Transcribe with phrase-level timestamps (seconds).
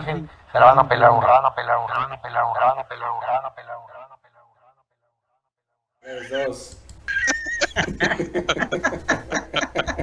[0.00, 3.20] se la van a pelar un rana, pelar un rana, pelar un rana, pelar un
[3.22, 4.82] rana, pelar un rana, pelar un rana,
[6.00, 6.46] pelar un rana.
[6.46, 6.78] Dos.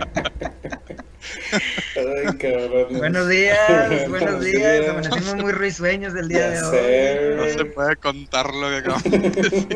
[1.96, 2.98] Ay, cabrón.
[2.98, 4.88] Buenos días, buenos días.
[4.90, 7.36] Amanecimos muy risueños del día Ya de sé, hoy.
[7.36, 9.68] No se puede contar lo que acabamos de decir.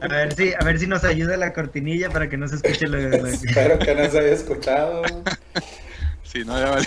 [0.00, 2.86] A ver si, a ver si nos ayuda la cortinilla para que no se escuche
[2.86, 5.02] lo, lo- Espero que no se haya escuchado.
[6.24, 6.86] Si no, ya vale.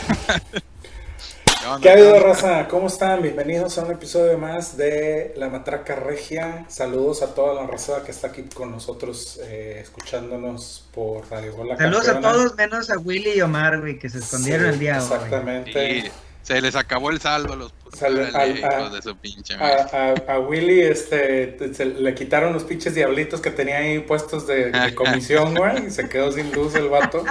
[1.67, 1.81] ¿Qué onda?
[1.81, 2.67] ¿Qué ha habido, raza?
[2.69, 3.21] ¿Cómo están?
[3.21, 6.65] Bienvenidos a un episodio más de La Matraca Regia.
[6.69, 11.67] Saludos a toda la raza que está aquí con nosotros, eh, escuchándonos por Radio Gol
[11.67, 12.35] La Saludos a Campeona.
[12.37, 15.03] todos menos a Willy y Omar, güey, que se escondieron Sí, el día de hoy.
[15.05, 16.01] Exactamente.
[16.03, 16.11] Sí,
[16.43, 19.17] se les acabó el saldo a los putos Sale- órale, al- a- hijos de su
[19.17, 19.55] pinche.
[19.55, 23.99] A, a- a Willy este, te- se le quitaron los pinches diablitos que tenía ahí
[23.99, 27.25] puestos de, de comisión, güey, y se quedó sin luz el vato.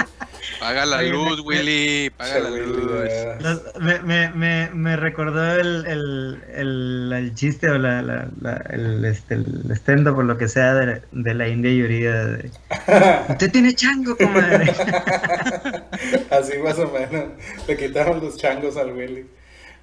[0.61, 2.11] Paga la Oye, luz, me- Willy.
[2.11, 3.41] Paga la luz.
[3.41, 8.65] Los- me, me, me, me recordó el, el, el, el chiste o la, la, la-
[8.71, 12.13] el, este, el stand-up o lo que sea de, de la India Yuridia.
[12.27, 12.51] De,
[13.29, 14.73] Usted tiene chango, comadre.
[16.31, 17.31] Así más o menos.
[17.67, 19.27] Le quitaron los changos al Willy.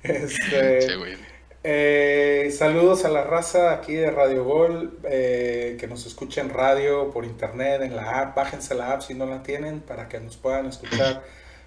[0.04, 1.18] Este, Che, Willy.
[1.64, 7.12] Eh, saludos a la raza aquí de Radio Gol, eh, que nos escucha en radio,
[7.12, 8.36] por internet, en la app.
[8.36, 11.24] Bájense la app si no la tienen para que nos puedan escuchar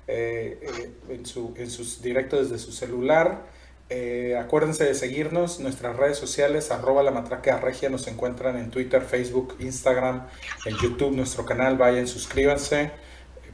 [0.06, 3.42] eh, en, su, en sus directos desde su celular.
[4.38, 9.56] Acuérdense de seguirnos, nuestras redes sociales, arroba la matraca regia, nos encuentran en Twitter, Facebook,
[9.60, 10.26] Instagram,
[10.64, 12.90] en YouTube, nuestro canal, vayan, suscríbanse,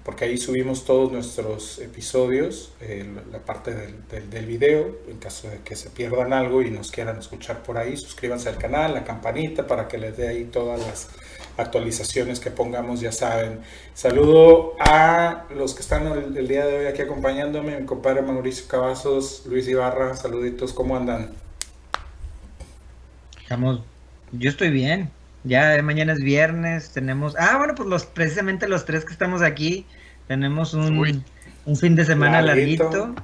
[0.05, 5.77] porque ahí subimos todos nuestros episodios, eh, la parte del video, en caso de que
[5.77, 9.87] se pierdan algo y nos quieran escuchar por ahí, suscríbanse al canal, la campanita para
[9.87, 11.09] que les dé ahí todas las
[11.57, 13.61] actualizaciones que pongamos, ya saben.
[13.95, 18.67] Saludo a los que están el, el día de hoy aquí acompañándome, mi compadre Mauricio
[18.67, 21.31] Cavazos, Luis Ibarra, saluditos, ¿cómo andan?
[23.41, 23.81] Estamos,
[24.33, 25.11] yo estoy bien.
[25.45, 27.35] Ya eh, mañana es viernes, tenemos.
[27.39, 29.87] Ah, bueno, pues los precisamente los tres que estamos aquí
[30.29, 31.23] tenemos un, Uy.
[31.65, 32.85] un fin de semana Larguito.
[32.85, 33.15] larguito.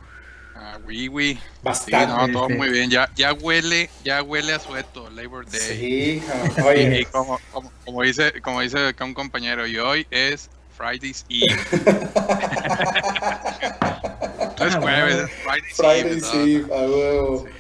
[0.57, 1.35] Ah, oui, oui.
[1.35, 2.07] Sí, Bastante.
[2.09, 2.91] no, todo Este- muy bien.
[2.91, 5.61] Ya, ya huele, ya huele a sueto, Labor Day.
[5.61, 6.23] Sí,
[6.57, 11.25] Y oye, como, como, como dice, como dice acá un compañero, y hoy es Friday's
[11.29, 11.57] Eve.
[14.59, 16.17] no es jueves, es Friday's, Friday Eve.
[16.21, 16.31] ¿no?
[16.33, 17.45] sí, a huevo.
[17.47, 17.53] Sí,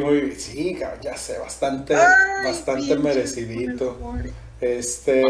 [0.00, 0.40] muy bien.
[0.40, 3.98] Sí, ya sé, bastante, Ay, bastante merecidito.
[4.60, 5.22] Este,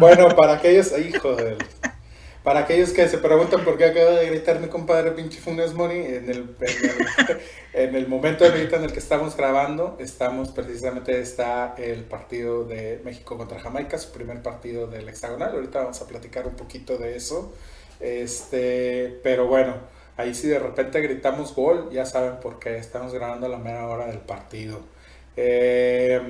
[0.00, 1.56] bueno, para aquellos, hijo de,
[2.42, 5.98] para aquellos que se preguntan por qué acaba de gritar mi compadre pinche Funes Mori,
[5.98, 7.40] en el, en el,
[7.74, 13.00] en el momento ahorita en el que estamos grabando, estamos precisamente, está el partido de
[13.04, 17.16] México contra Jamaica, su primer partido del hexagonal, ahorita vamos a platicar un poquito de
[17.16, 17.52] eso,
[18.00, 19.74] este, pero bueno,
[20.18, 23.88] ahí si de repente gritamos gol, ya saben por qué, estamos grabando a la mera
[23.88, 24.80] hora del partido.
[25.36, 26.20] Eh,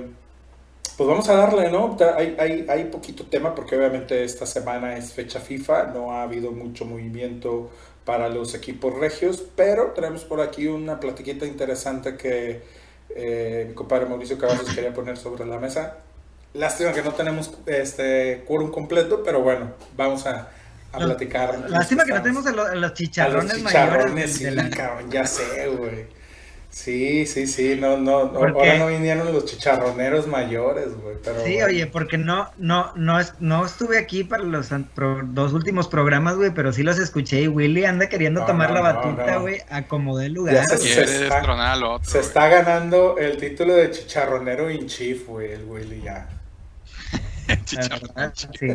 [0.96, 1.96] pues vamos a darle, ¿no?
[2.16, 7.70] Hay poquito tema porque obviamente esta semana es fecha FIFA, no ha habido mucho movimiento
[8.04, 12.62] para los equipos regios, pero tenemos por aquí una platiquita interesante que
[13.10, 15.98] eh, mi compadre Mauricio Cavazos quería poner sobre la mesa.
[16.54, 20.50] Lástima que no tenemos este quórum completo, pero bueno, vamos a,
[20.92, 21.64] a platicar.
[21.68, 24.50] Lástima que no tenemos a, lo- a los a chicharrones, los chicharrones, mayores sí, de,
[24.50, 26.18] de la- cabrón, ya sé, güey.
[26.70, 31.42] Sí, sí, sí, no, no, no, ¿Por ahora no vinieron los chicharroneros mayores, güey, pero
[31.42, 35.88] Sí, oye, porque no, no, no, es, no estuve aquí para los pro- dos últimos
[35.88, 39.26] programas, güey, pero sí los escuché y Willy anda queriendo No, tomar no, la batuta,
[39.32, 39.40] no.
[39.40, 40.66] güey, a como dé Ya lugar.
[40.66, 40.86] se- güey.
[40.88, 42.10] Quiere está- destronar al otro.
[42.10, 46.28] Se está ganando el título de chicharronero in chief, güey, el Willy ya.
[47.56, 48.10] La Chicharrón.
[48.14, 48.68] verdad, sí.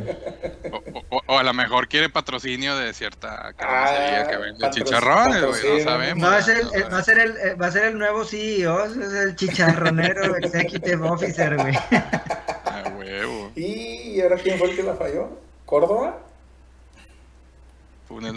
[0.71, 0.83] O,
[1.17, 5.77] o- o a lo mejor quiere patrocinio de cierta carnicería Ah, que vende chicharrones, güey.
[5.79, 6.27] No sabemos.
[6.29, 7.05] Va a ser, el, va a sabemos.
[7.05, 11.75] ser el, eh, va a ser el nuevo CEO, es el chicharronero executive officer, güey.
[11.75, 13.51] A huevo.
[13.55, 15.29] ¿Y ahora quién fue el que la falló?
[15.65, 16.19] ¿Córdoba?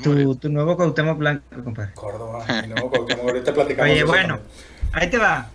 [0.02, 1.92] Tu, tu nuevo Cuauhtémoc Blanco, compadre.
[1.94, 3.92] Córdoba, mi nuevo Cuauhtémoc, ahorita platicamos.
[3.92, 4.50] Oye, bueno, también.
[4.94, 5.50] ahí te va.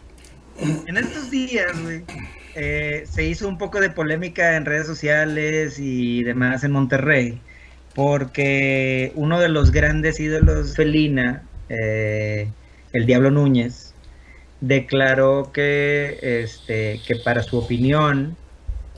[0.60, 2.04] En estos días, güey,
[2.56, 7.42] eh, se hizo un poco de polémica en redes sociales y demás en Monterrey,
[7.96, 12.50] porque uno de los grandes ídolos felina, eh,
[12.94, 13.94] el Diablo Núñez,
[14.62, 18.38] declaró que, este, que para su opinión,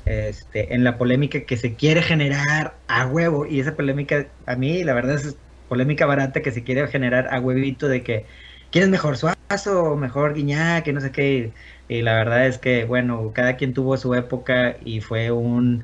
[0.06, 4.84] este, en la polémica que se quiere generar a huevo, y esa polémica a mí,
[4.84, 8.26] la verdad es polémica barata que se quiere generar a huevito de que
[8.72, 11.54] quién mejor Suazo mejor Guiñac, que no sé qué.
[11.88, 15.84] Y la verdad es que, bueno, cada quien tuvo su época y fue un,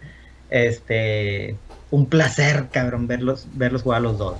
[0.49, 1.55] este,
[1.91, 4.37] un placer, cabrón, verlos, verlos jugar los dos.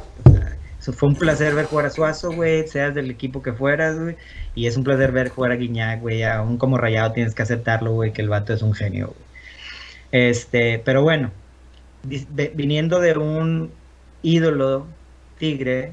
[0.79, 4.15] Fue un placer ver jugar a Suazo, güey, seas del equipo que fueras, güey.
[4.56, 6.23] Y es un placer ver jugar a Guiñac, güey.
[6.23, 9.29] Aún como rayado tienes que aceptarlo, güey, que el vato es un genio, güey.
[10.11, 11.31] Este, pero bueno,
[12.03, 13.71] viniendo de un
[14.23, 14.88] ídolo
[15.38, 15.91] tigre,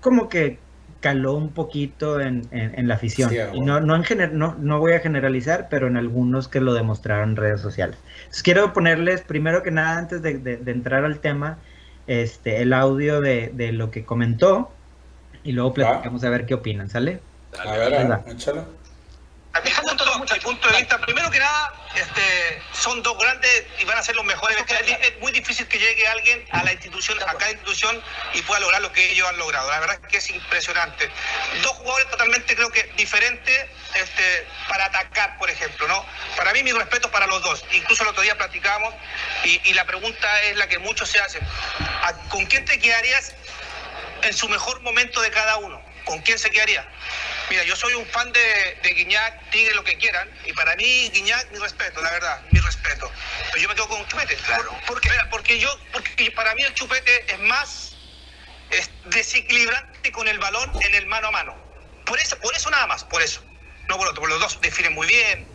[0.00, 0.58] como que
[1.06, 3.30] caló un poquito en, en- en la afición.
[3.30, 6.60] Sí, y no, no, en gener- no, no voy a generalizar, pero en algunos que
[6.60, 7.98] lo demostraron en redes sociales.
[8.24, 11.62] Entonces, quiero ponerles, primero que nada, antes de, de- de entrar al tema,
[12.06, 14.80] este, el audio de, de lo que comentó
[15.42, 17.28] y luego platicamos a ver qué opinan, ¿sale?
[17.88, 18.26] Ver, a ver.
[20.16, 24.02] A mi punto, de vista, primero que nada, este, son dos grandes y van a
[24.02, 24.56] ser los mejores.
[24.68, 28.02] Es, muy difícil que llegue alguien a la institución, a cada institución
[28.34, 29.70] y pueda lograr lo que ellos han logrado.
[29.70, 31.10] La verdad es que es impresionante.
[31.62, 36.04] Dos jugadores totalmente, creo que diferentes este, para atacar, por ejemplo, ¿no?
[36.36, 37.64] Para mí, mi respeto para los dos.
[37.72, 38.94] Incluso el otro día platicamos
[39.44, 41.42] y, y la pregunta es la que muchos se hacen.
[42.02, 43.32] ¿A- ¿Con quién te quedarías
[44.22, 45.80] en su mejor momento de cada uno?
[46.04, 46.86] ¿Con quién se quedaría?
[47.48, 51.10] Mira, yo soy un fan de, de Guiñac, Tigre, lo que quieran, y para mí
[51.10, 53.10] Guiñac, mi respeto, la verdad, mi respeto.
[53.52, 54.76] Pero yo me quedo con Chupete, claro.
[54.86, 57.96] Porque, porque yo, porque para mí el Chupete es más
[58.70, 61.56] es desequilibrante con el balón en el mano a mano.
[62.04, 63.42] Por eso, por eso nada más, por eso.
[63.88, 65.46] No por otro, porque los dos definen muy bien,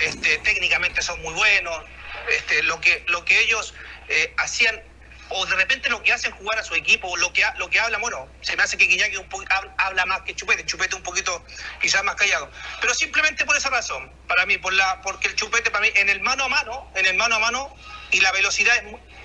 [0.00, 1.84] este, técnicamente son muy buenos,
[2.28, 3.74] este, lo que, lo que ellos
[4.08, 4.82] eh, hacían
[5.30, 7.68] o de repente lo que hacen jugar a su equipo, o lo que, ha- lo
[7.68, 9.42] que hablan, bueno, se me hace que Guiñac es un po-
[9.78, 11.44] habla más que Chupete, Chupete un poquito
[11.80, 12.50] quizás más callado,
[12.80, 16.08] pero simplemente por esa razón, para mí, por la, porque el Chupete para mí en
[16.08, 17.74] el mano a mano, en el mano a mano
[18.12, 18.84] y la velocidad es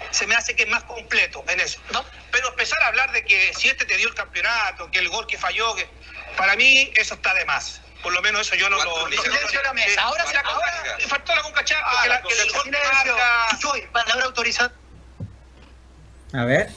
[0.10, 1.80] se me hace que es más completo en eso.
[2.32, 5.28] Pero empezar a hablar de que si este te dio el campeonato, que el gol
[5.28, 5.88] que falló, que
[6.36, 7.82] para mí eso está de más.
[8.02, 9.08] Por lo menos eso yo no lo...
[9.12, 10.02] Silencio a la mesa.
[10.02, 10.36] Ahora se.
[10.38, 13.16] Ahora faltó la concachá, Ah, que, la la- que el gol que Silencio.
[13.16, 14.74] marca- Chuy, palabra autorizada.
[16.34, 16.70] A ver.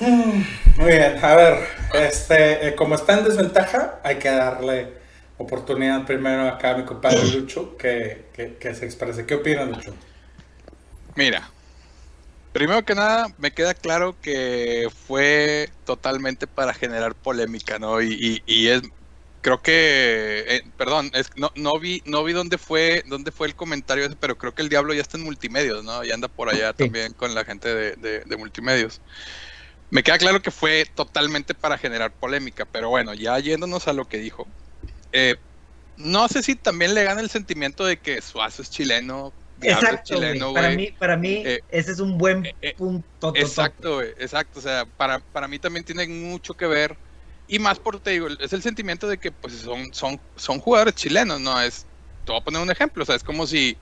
[0.00, 4.98] Muy bien, a ver, este, eh, como está en desventaja, hay que darle
[5.38, 9.26] oportunidad primero acá a mi compadre Lucho que, que, que se exprese.
[9.26, 9.94] ¿Qué opinas, Lucho?
[11.16, 11.54] Mira,
[12.52, 18.00] primero que nada, me queda claro que fue totalmente para generar polémica, ¿no?
[18.02, 18.82] Y, y- y es,
[19.44, 23.56] creo que, eh, perdón, es, no, no vi, no vi dónde fue, dónde fue el
[23.56, 26.04] comentario ese, pero creo que el diablo ya está en multimedios, ¿no?
[26.04, 26.84] Y anda por allá Sí.
[26.84, 29.02] también con la gente de, de- de multimedios.
[29.90, 34.06] Me queda claro que fue totalmente para generar polémica, pero bueno, ya yéndonos a lo
[34.06, 34.46] que dijo.
[35.12, 35.36] eh,
[35.96, 40.52] no sé si también le gana el sentimiento de que Suazo es chileno, Exacto, chileno,
[40.52, 43.32] Para mí, para mí Eh, ese es un buen eh, eh, punto.
[43.34, 44.58] Exacto, exacto.
[44.60, 46.98] O sea, para, para mí también tiene mucho que ver.
[47.46, 50.94] Y más por, te digo, es el sentimiento de que pues son, son, son jugadores
[50.94, 51.60] chilenos, ¿no?
[51.60, 51.86] Es,
[52.24, 53.76] te voy a poner un ejemplo, o sea, es como si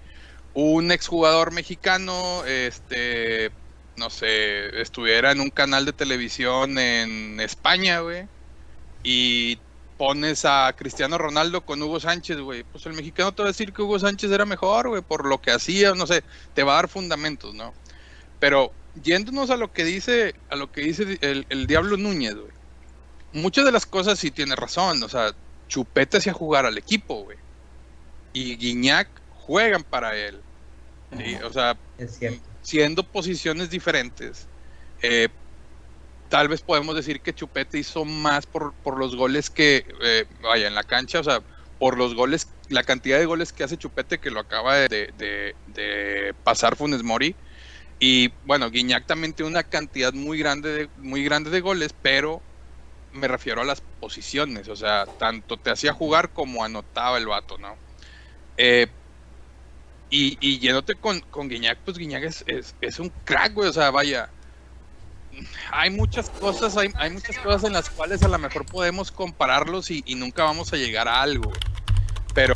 [0.55, 3.51] un exjugador mexicano, este,
[3.97, 8.27] no sé, estuviera en un canal de televisión en España, güey,
[9.03, 9.59] y
[9.97, 13.73] pones a Cristiano Ronaldo con Hugo Sánchez, güey, pues el mexicano te va a decir
[13.73, 16.77] que Hugo Sánchez era mejor, güey, por lo que hacía, no sé, te va a
[16.77, 17.73] dar fundamentos, ¿no?
[18.41, 22.62] Pero yéndonos a lo que dice, a lo que dice el, el Diablo Núñez, güey.
[23.33, 25.33] Muchas de las cosas sí tiene razón, o sea,
[25.69, 27.39] Chupete hacía jugar al equipo, güey.
[28.33, 30.45] Y Guiñac juegan para él.
[31.17, 31.37] ¿sí?
[31.45, 31.81] O sea,
[32.61, 34.49] siendo posiciones diferentes,
[35.03, 35.29] eh,
[36.29, 40.67] tal vez podemos decir que Chupete hizo más por, por los goles que, eh, vaya,
[40.69, 41.45] en la cancha, o sea,
[41.79, 45.13] por los goles, la cantidad de goles que hace Chupete que lo acaba de-
[45.67, 47.37] de pasar Funes Mori.
[47.99, 52.45] Y bueno, Guiñac también tiene una cantidad muy grande de, muy grande de goles, pero
[53.13, 57.59] me refiero a las posiciones, o sea, tanto te hacía jugar como anotaba el vato,
[57.59, 57.77] ¿no?
[58.57, 58.87] Eh,
[60.13, 62.45] y, y yéndote con, con Guiñac, pues Guiñac es,
[62.81, 63.71] es, un crack, güey.
[63.71, 64.29] O sea, vaya.
[65.71, 69.91] Hay muchas cosas, hay, hay muchas cosas en las cuales a lo mejor podemos compararlos
[69.91, 71.51] y, nunca vamos a llegar a algo.
[72.35, 72.55] Pero,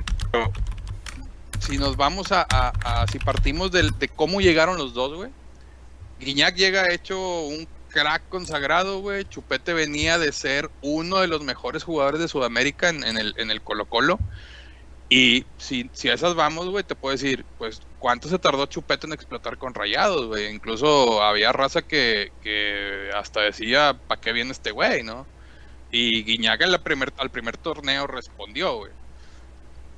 [1.60, 5.30] si nos vamos a- si partimos del- de cómo llegaron los dos, güey.
[6.20, 7.66] Guiñac llega hecho un
[7.96, 9.24] crack consagrado, güey.
[9.24, 13.62] Chupete venía de ser uno de los mejores jugadores de Sudamérica en, el, en el
[13.62, 14.18] Colo Colo.
[15.08, 19.06] Y si, si a esas vamos, güey, te puedo decir, pues, ¿cuánto se tardó Chupete
[19.06, 20.52] en explotar con rayados, güey?
[20.52, 25.26] Incluso había raza que, que hasta decía, ¿para qué viene este güey, no?
[25.90, 28.92] Y Guiñaga en la primer, al primer torneo respondió, güey.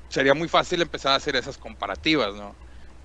[0.08, 2.54] Sería muy fácil empezar a hacer esas comparativas, ¿no?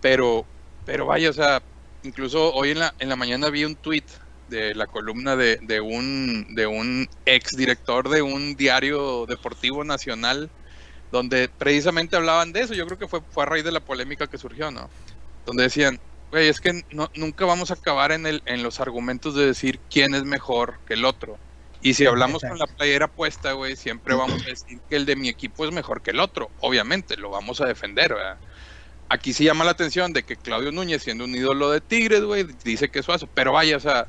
[0.01, 0.45] Pero,
[0.85, 1.63] pero vaya, o sea,
[2.03, 4.05] incluso hoy en la, en la mañana vi un tweet
[4.53, 10.49] de la columna de, de un, de un ex director de un diario deportivo nacional,
[11.11, 12.73] donde precisamente hablaban de eso.
[12.73, 14.89] Yo creo que fue, fue a raíz de la polémica que surgió, ¿no?
[15.45, 15.99] Donde decían,
[16.31, 19.79] güey, es que no, nunca vamos a acabar en, el, en los argumentos de decir
[19.91, 21.37] quién es mejor que el otro.
[21.81, 25.17] Y si hablamos con la playera puesta, güey, siempre vamos a decir que el de
[25.17, 26.49] mi equipo es mejor que el otro.
[26.61, 28.37] Obviamente, lo vamos a defender, ¿verdad?
[29.09, 32.47] Aquí sí llama la atención de que Claudio Núñez, siendo un ídolo de Tigres, güey,
[32.63, 33.27] dice que es Suazo.
[33.27, 34.07] Pero vaya, o sea,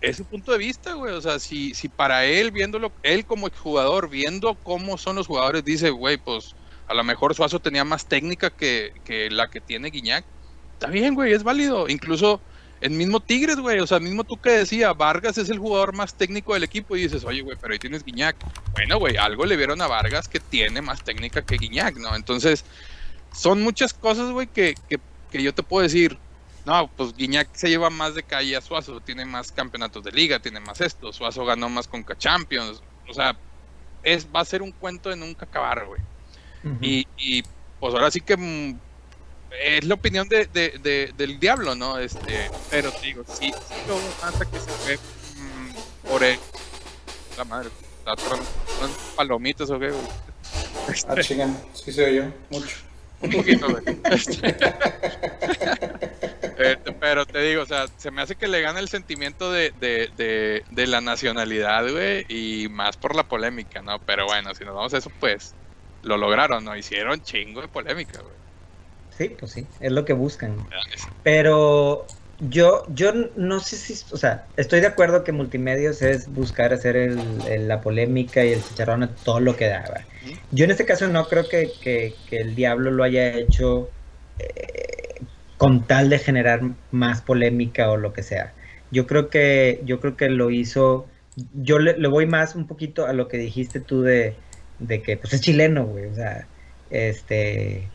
[0.00, 1.14] es su punto de vista, güey.
[1.14, 5.64] O sea, si, si para él, viéndolo, él como jugador, viendo cómo son los jugadores,
[5.64, 6.54] dice, güey, pues
[6.88, 10.24] a lo mejor Suazo tenía más técnica que, que la que tiene Guiñac.
[10.72, 11.88] Está bien, güey, es válido.
[11.88, 12.40] Incluso
[12.80, 16.14] el mismo Tigres, güey, o sea, mismo tú que decía, Vargas es el jugador más
[16.14, 18.36] técnico del equipo y dices, oye, güey, pero ahí tienes Guiñac.
[18.72, 22.16] Bueno, güey, algo le vieron a Vargas que tiene más técnica que Guiñac, ¿no?
[22.16, 22.64] Entonces,
[23.34, 24.98] son muchas cosas, güey, que, que,
[25.30, 26.18] que, yo te puedo decir,
[26.70, 30.38] no, pues Guiñac se lleva más de calle a Suazo, tiene más campeonatos de liga,
[30.38, 33.36] tiene más esto, Suazo ganó más con Champions, o sea,
[34.04, 36.00] es, va a ser un cuento de nunca acabar, güey.
[36.62, 36.78] Uh -huh.
[36.80, 37.42] y, y
[37.80, 38.78] pues ahora sí que mm,
[39.64, 41.98] es la opinión de, de, de, del diablo, ¿no?
[41.98, 46.38] Este, pero te digo, sí, sí lo hasta que se fue mmm, por el,
[47.36, 47.70] la madre,
[48.06, 48.14] la
[49.16, 50.06] palomitas o qué, güey.
[51.08, 52.76] Ah, chingan, sí se oyó, mucho.
[53.22, 53.98] Un poquito, güey.
[54.04, 54.56] Este,
[56.62, 59.72] este, pero te digo, o sea, se me hace que le gana el sentimiento de,
[59.80, 63.98] de, de, de la nacionalidad, güey, y más por la polémica, ¿no?
[64.00, 65.54] Pero bueno, si nos vamos a eso, pues
[66.02, 66.76] lo lograron, ¿no?
[66.76, 68.34] Hicieron chingo de polémica, güey.
[69.16, 70.56] Sí, pues sí, es lo que buscan.
[71.22, 72.06] Pero
[72.40, 76.96] yo, yo no sé si, o sea, estoy de acuerdo que multimedios es buscar hacer
[76.96, 79.80] el, el, la polémica y el chicharrón todo lo que da.
[79.82, 80.04] ¿verdad?
[80.52, 83.90] Yo en este caso no creo que, que, que el diablo lo haya hecho
[84.38, 84.99] eh,
[85.60, 88.54] con tal de generar más polémica o lo que sea.
[88.90, 91.06] Yo creo que, yo creo que lo hizo,
[91.52, 94.34] yo le, le voy más un poquito a lo que dijiste tú de,
[94.78, 96.46] de que pues es chileno, güey, o sea,
[96.88, 97.90] este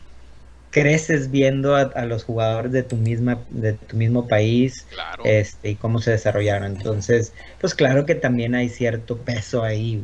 [0.70, 5.24] creces viendo a, a, los jugadores de tu misma de tu mismo país claro.
[5.24, 10.02] este y cómo se desarrollaron entonces pues claro que también hay cierto peso ahí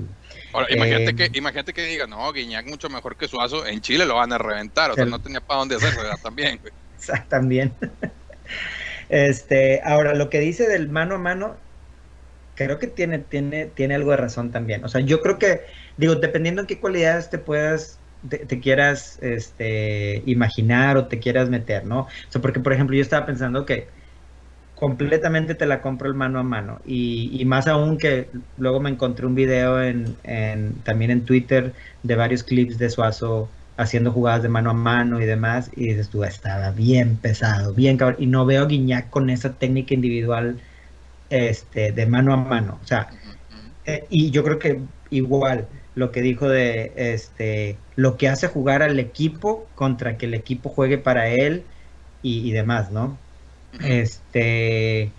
[0.52, 4.07] Ahora, imagínate eh, que imagínate que diga no Guiñac mucho mejor que Suazo en Chile
[4.07, 6.73] lo van a reventar o sea no tenía para dónde hacerlo también güey.
[7.28, 7.73] también
[9.09, 11.56] este ahora lo que dice del mano a mano
[12.54, 15.62] creo que tiene tiene tiene algo de razón también o sea yo creo que
[15.97, 21.50] digo dependiendo en qué cualidades te puedas te, te, quieras este, imaginar o te quieras
[21.50, 22.02] meter, ¿no?
[22.02, 23.88] O sea, porque, por ejemplo, yo estaba pensando que
[24.82, 28.90] completamente te la compro el mano a mano y, y más aún que luego me
[28.90, 33.49] encontré un video en, en, también en Twitter de varios clips de Suazo
[33.83, 37.97] haciendo jugadas de mano a mano y demás y dices tú, estaba bien pesado, bien
[37.97, 40.62] cabrón y no veo a Guiñac con esa técnica individual
[41.31, 43.15] este, de mano a mano, o sea,
[43.85, 48.83] eh, y yo creo que igual lo que dijo de este lo que hace jugar
[48.83, 51.71] al equipo contra que el equipo juegue para él
[52.23, 53.27] y, y demás, ¿no?
[53.79, 55.17] Este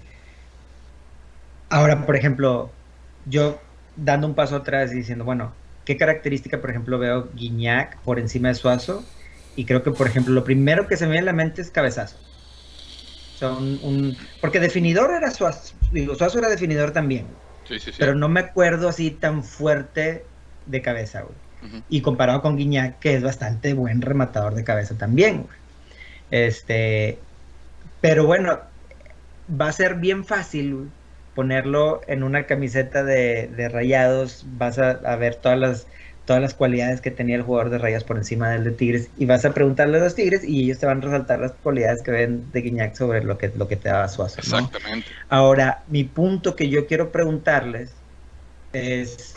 [1.69, 2.81] ahora, por ejemplo,
[3.23, 8.19] yo dando un paso atrás y diciendo, bueno, ¿qué característica, por ejemplo, veo Guiñac por
[8.19, 9.03] encima de Suazo?
[9.55, 11.69] Y creo que, por ejemplo, lo primero que se me viene a la mente es
[11.69, 12.17] cabezazo.
[13.35, 17.25] O sea, un, un, porque definidor era Suazo, digo, Suazo era definidor también.
[17.67, 17.97] Sí, sí, sí.
[17.99, 20.25] Pero no me acuerdo así tan fuerte
[20.65, 21.35] de cabeza, güey.
[21.63, 21.83] Uh -huh.
[21.89, 25.57] Y comparado con Guiñac, que es bastante buen rematador de cabeza también, güey.
[26.31, 27.19] Este,
[28.01, 28.59] pero bueno,
[29.49, 30.87] va a ser bien fácil güey,
[31.35, 35.87] ponerlo en una camiseta de, de rayados, vas a, a, ver todas las
[36.25, 39.25] todas las cualidades que tenía el jugador de Rayas por encima del de Tigres y
[39.25, 42.11] vas a preguntarle a los Tigres y ellos te van a resaltar las cualidades que
[42.11, 44.37] ven de Guiñac sobre lo que, lo que te daba Suazo.
[44.49, 44.57] ¿no?
[44.59, 45.07] Exactamente.
[45.27, 47.91] Ahora, mi punto que yo quiero preguntarles
[48.71, 49.35] es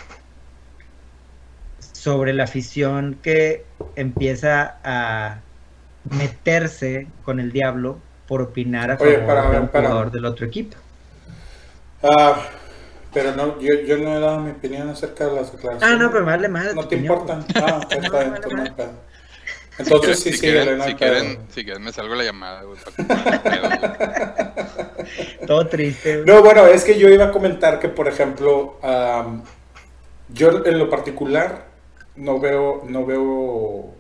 [1.81, 3.65] sobre la afición que
[3.97, 5.41] empieza a
[6.05, 7.99] meterse con el diablo
[8.29, 9.89] por opinar a Oye, favor para, de un para.
[9.89, 10.77] jugador del otro equipo.
[12.03, 12.35] Uh,
[13.13, 15.97] pero no, yo, yo no he dado mi opinión acerca de las declaraciones.
[15.97, 16.75] Ah, no, pero vale madre.
[16.75, 17.41] No te importa.
[17.55, 19.07] Ah, está no, vale entonces, no
[19.79, 22.79] entonces sí, si sí, quieren, si, quieren, si quieren, me salgo la llamada, güey.
[25.47, 26.23] Todo triste.
[26.23, 26.27] Güey.
[26.27, 29.43] No, bueno, es que yo iba a comentar que, por ejemplo, um,
[30.31, 31.67] yo en lo particular
[32.17, 33.95] no veo, no veo uh,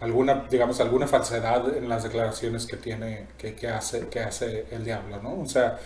[0.00, 4.84] alguna, digamos, alguna falsedad en las declaraciones que tiene, que, que, hace, que hace el
[4.84, 5.40] diablo, ¿no?
[5.40, 5.78] O sea,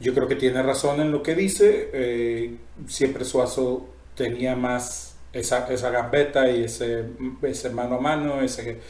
[0.00, 1.90] yo creo que tiene razón en lo que dice.
[1.92, 2.56] Eh,
[2.88, 7.04] siempre Suazo tenía más esa, esa gambeta y ese,
[7.42, 8.80] ese mano a mano, ese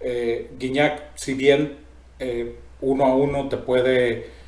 [0.00, 1.78] eh, Guiñac, si bien
[2.18, 4.38] eh, uno a uno te puede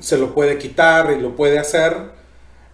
[0.00, 1.94] se lo puede quitar y lo puede hacer,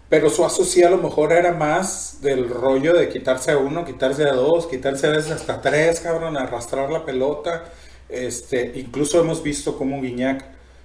[0.09, 4.25] pero Suazo sí a lo mejor era más del rollo de quitarse a uno, quitarse
[4.25, 7.65] a dos, quitarse a veces hasta tres, cabrón, arrastrar la pelota.
[8.09, 10.45] Este, incluso hemos visto como Guiñac,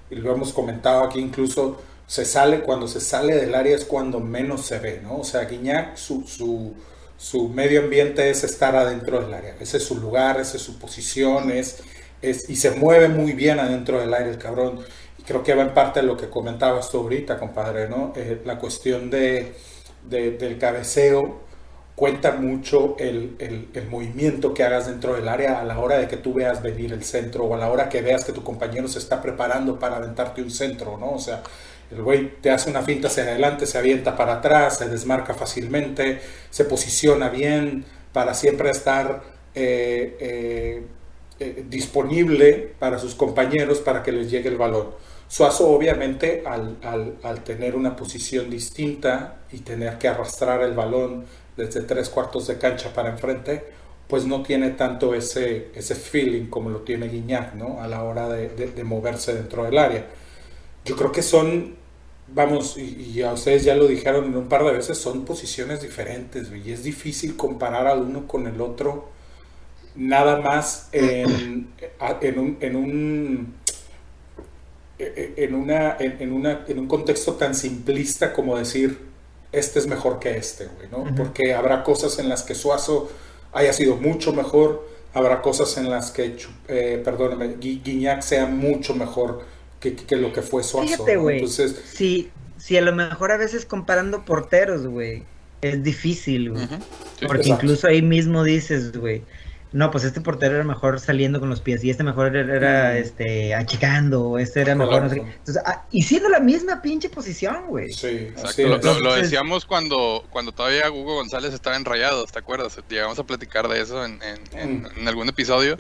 [0.10, 4.20] y lo hemos comentado aquí, incluso se sale, cuando se sale del área es cuando
[4.20, 5.18] menos se ve, ¿no?
[5.20, 6.74] O sea, Guiñac, su, su,
[7.18, 10.80] su medio ambiente es estar adentro del área, ese es su lugar, esa es su
[10.80, 11.84] posición, es,
[12.22, 14.80] es, y se mueve muy bien adentro del área el cabrón.
[15.26, 18.14] Creo que va en parte de lo que comentabas tú ahorita, compadre, ¿no?
[18.16, 19.54] Eh, la cuestión de-
[20.04, 21.42] del cabeceo
[21.98, 26.18] cuenta mucho el, el- movimiento que hagas dentro del área a la hora de que
[26.18, 29.00] tú veas venir el centro o a la hora que veas que tu compañero se
[29.00, 31.12] está preparando para aventarte un centro, ¿no?
[31.14, 31.44] O sea,
[31.92, 36.20] el güey te hace una finta hacia adelante, se avienta para atrás, se desmarca fácilmente,
[36.52, 39.24] se posiciona bien para siempre estar
[39.56, 40.84] eh, eh,
[41.40, 44.90] eh, disponible para sus compañeros para que les llegue el balón.
[45.30, 46.78] Suazo obviamente al-
[47.24, 51.26] al tener una posición distinta y tener que arrastrar el balón
[51.58, 53.64] desde tres cuartos de cancha para enfrente,
[54.08, 57.82] pues no tiene tanto ese, ese feeling como lo tiene Guiñac, ¿no?
[57.82, 60.08] A la hora de, de- de moverse dentro del área.
[60.86, 61.76] Yo creo que son,
[62.34, 65.82] vamos, y, y a ustedes ya lo dijeron en un par de veces, son posiciones
[65.82, 69.10] diferentes, y es difícil comparar al uno con el otro
[69.96, 73.56] nada más en, a- en un, en un
[75.00, 78.98] en una en, en una en un contexto tan simplista como decir
[79.52, 81.16] este es mejor que este, güey, ¿no?
[81.16, 83.10] Porque habrá cosas en las que Suazo
[83.54, 88.94] haya sido mucho mejor, habrá cosas en las que, eh, perdóname, Gui- Guiñac sea mucho
[88.94, 89.42] mejor
[89.80, 90.88] que, que lo que fue Suazo.
[90.88, 91.22] Fíjate, ¿no?
[91.22, 91.38] güey.
[91.38, 95.24] Entonces, Si, si a lo mejor a veces comparando porteros, güey,
[95.62, 96.68] es difícil, güey.
[96.68, 96.76] Sí.
[97.26, 97.66] Porque Exacto.
[97.66, 99.24] incluso ahí mismo dices, güey,
[99.74, 102.98] no, pues este portero era mejor saliendo con los pies y este mejor era, era,
[102.98, 105.22] este, achicando, o este era mejor, no sé qué.
[105.22, 107.92] Entonces, ah, y siendo la misma pinche posición, güey.
[107.92, 108.48] sí, Exacto.
[108.50, 109.02] así Lo, es.
[109.02, 112.80] lo- decíamos cuando, cuando todavía Hugo González estaba en Rayados, ¿te acuerdas?
[112.90, 115.00] Llegamos a platicar de eso en, en- en- Mm.
[115.00, 115.78] en algún episodio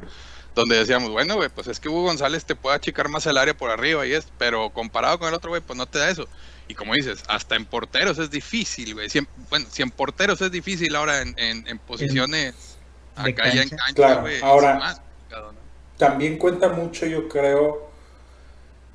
[0.54, 3.56] donde decíamos, bueno, güey, pues es que Hugo González te puede achicar más el área
[3.56, 6.28] por arriba y es, pero comparado con el otro, güey, pues no te da eso.
[6.67, 9.10] Y como dices, hasta en porteros es difícil, güey.
[9.10, 12.77] Si en- bueno, si en porteros es difícil ahora en, en- en posiciones
[13.23, 13.93] de acá ya en cancha.
[13.93, 15.58] Claro, ahora- más complicado, ¿no?
[15.97, 17.88] también cuenta mucho, yo creo,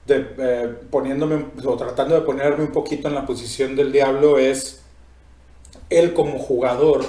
[0.07, 4.83] de, eh, poniéndome o tratando de ponerme un poquito en la posición del diablo, es
[5.91, 7.05] él como jugador,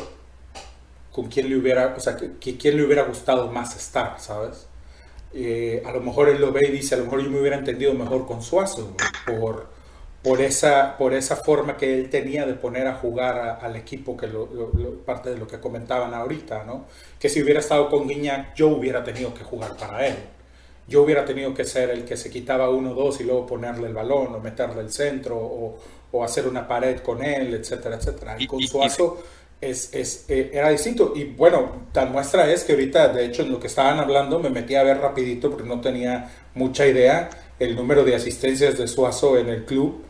[1.11, 4.67] con quién le hubiera, o sea, que, le hubiera gustado más estar, ¿sabes?
[5.33, 7.57] Eh, a lo mejor él lo ve y dice, a lo mejor yo me hubiera
[7.57, 9.72] entendido mejor con Suazo, güey, por,
[10.23, 14.17] por, esa, por esa forma que él tenía de poner a jugar a- al equipo,
[14.17, 16.85] que lo, lo- lo- parte de lo que comentaban ahorita, ¿no?
[17.19, 20.15] Que si hubiera estado con Guiñac, yo hubiera tenido que jugar para él.
[20.87, 23.93] Yo hubiera tenido que ser el que se quitaba uno dos y luego ponerle el
[23.93, 25.79] balón o meterle el centro o,
[26.11, 28.35] o hacer una pared con él, etcétera, etcétera.
[28.39, 29.23] Y Y- con y- Suazo
[29.61, 31.13] es, es, eh, era distinto.
[31.15, 34.49] Y bueno, tan muestra es que ahorita, de hecho, en lo que estaban hablando, me
[34.49, 39.37] metí a ver rapidito porque no tenía mucha idea el número de asistencias de Suazo
[39.37, 40.03] en el club.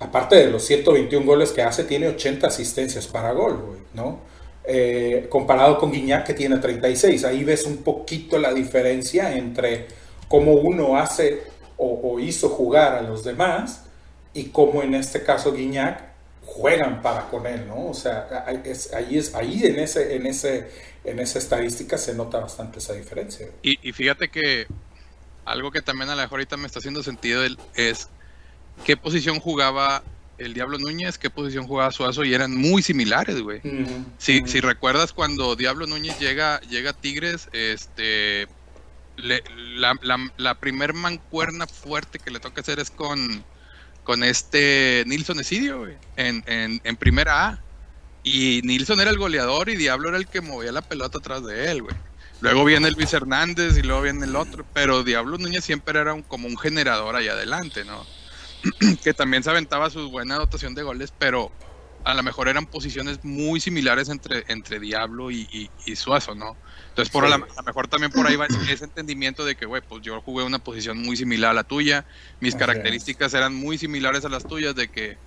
[0.00, 4.20] Aparte de los 121 goles que hace, tiene 80 asistencias para gol, ¿no?
[4.66, 7.24] Eh, comparado con Guiñac, que tiene 36.
[7.24, 9.86] Ahí ves un poquito la diferencia entre
[10.28, 11.42] cómo uno hace
[11.76, 13.84] o, hizo jugar a los demás
[14.32, 16.02] y cómo en este caso Guiñac
[16.44, 17.88] juegan para con él, ¿no?
[17.88, 20.70] O sea, ahí es, ahí, en, ese, en, ese,
[21.04, 23.48] en esa estadística se nota bastante esa diferencia.
[23.62, 24.66] Y, y fíjate que
[25.44, 27.42] algo que también a lo mejor ahorita me está haciendo sentido
[27.74, 28.08] es
[28.84, 30.02] qué posición jugaba
[30.38, 33.60] el Diablo Núñez, qué posición jugaba Suazo y eran muy similares, güey.
[34.18, 38.48] Si, recuerdas cuando Diablo Núñez llega, llega a Tigres, este
[39.16, 39.44] le-
[39.76, 43.44] la, la, la primer mancuerna fuerte que le toca hacer es con,
[44.02, 47.60] con este Nilson Esidio, güey, en, en, en primera A.
[48.24, 51.70] Y Nilson era el goleador y Diablo era el que movía la pelota atrás de
[51.70, 51.94] él, güey.
[52.40, 56.22] Luego viene Luis Hernández y luego viene el otro, pero Diablo Núñez siempre era un-
[56.22, 58.04] como un generador ahí adelante, ¿no?
[59.02, 61.54] que también se aventaba su buena dotación de goles, pero
[62.04, 66.60] a lo mejor eran posiciones muy similares entre, entre Diablo y, y- y Suazo, ¿no?
[66.88, 67.26] Entonces, por Sí.
[67.26, 70.02] a, la- a lo mejor también por ahí va ese entendimiento de que, güey, pues
[70.02, 72.06] yo jugué una posición muy similar a la tuya,
[72.40, 75.20] mis Así características eran muy similares a las tuyas, de que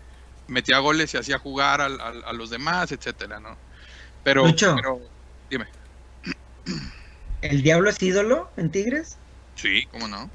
[0.47, 3.61] metía goles y hacía jugar a, los demás, etcétera, ¿no?
[4.23, 4.75] Pero, Lucho.
[4.75, 4.99] pero,
[5.49, 5.67] dime,
[7.41, 9.19] ¿El diablo es ídolo en Tigres?
[9.55, 10.31] sí, ¿cómo no?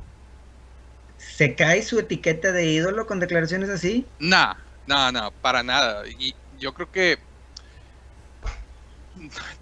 [1.43, 4.07] ¿Se cae su etiqueta de ídolo con declaraciones así?
[4.21, 4.55] Nah,
[4.87, 6.05] nah, nah, para nada.
[6.09, 7.19] Y yo creo que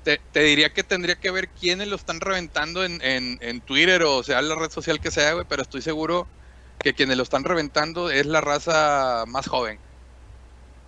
[0.03, 4.03] te, te diría que tendría que ver quiénes lo están reventando en, en, en Twitter
[4.03, 6.31] o sea la red social que sea, güey, pero estoy seguro
[6.83, 9.81] que quienes lo están reventando es la raza más joven.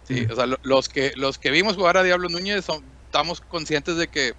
[0.02, 3.40] Sí, o sea, lo- los que los que vimos jugar a Diablo Núñez son- estamos
[3.40, 4.34] conscientes de que,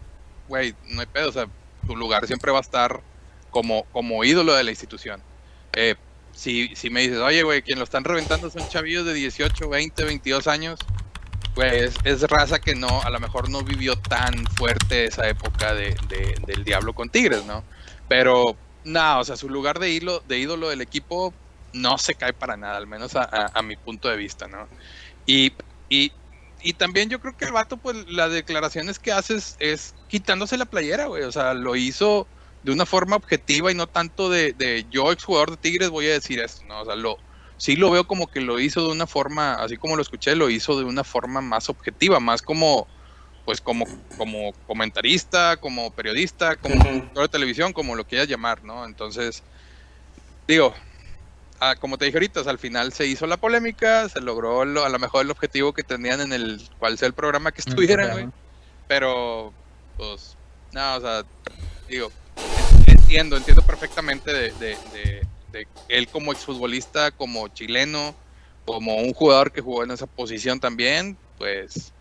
[0.45, 1.47] güey, no hay pedo, o sea,
[1.87, 3.03] su lugar siempre va a estar
[3.49, 5.25] como, como ídolo de la institución.
[5.73, 5.95] Eh,
[6.33, 10.03] si, si me dices, oye, güey, quien lo están reventando son chavillos de 18, 20,
[10.05, 10.79] 22 años,
[11.55, 11.71] güey,
[12.03, 16.35] es, raza que no, a lo mejor no vivió tan fuerte esa época de, de-
[16.45, 17.67] del Diablo con Tigres, ¿no?
[18.07, 21.37] Pero, nada, o sea, su lugar de, hilo, de ídolo del equipo
[21.73, 24.69] no se cae para nada, al menos a mi punto de vista, ¿no?
[25.25, 25.53] Y,
[25.89, 26.13] y,
[26.61, 30.65] y también yo creo que el vato, pues las declaraciones que haces es quitándose la
[30.65, 31.23] playera, güey.
[31.23, 32.31] O sea, lo hizo
[32.63, 36.13] de una forma objetiva y no tanto de, de yo, exjugador de Tigres, voy a
[36.13, 36.81] decir esto, ¿no?
[36.81, 37.17] O sea, lo,
[37.57, 40.49] sí lo veo como que lo hizo de una forma, así como lo escuché, lo
[40.49, 42.89] hizo de una forma más objetiva, más como,
[43.45, 48.85] pues como, como comentarista, como periodista, como conductor de televisión, como lo quieras llamar, ¿no?
[48.85, 49.43] Entonces,
[50.47, 50.75] digo,
[51.59, 54.65] ah, como te dije ahorita, o sea, al final se hizo la polémica, se logró
[54.65, 57.61] lo- a lo mejor el objetivo que tenían en el cual sea el programa que
[57.61, 58.27] estuvieran, güey.
[58.87, 59.55] Pero,
[59.95, 60.37] pues,
[60.71, 61.23] no, o sea,
[61.87, 62.13] digo,
[63.13, 68.15] entiendo, entiendo perfectamente de, de, de- de él como exfutbolista, como chileno,
[68.65, 71.93] como un jugador que jugó en esa posición también, pues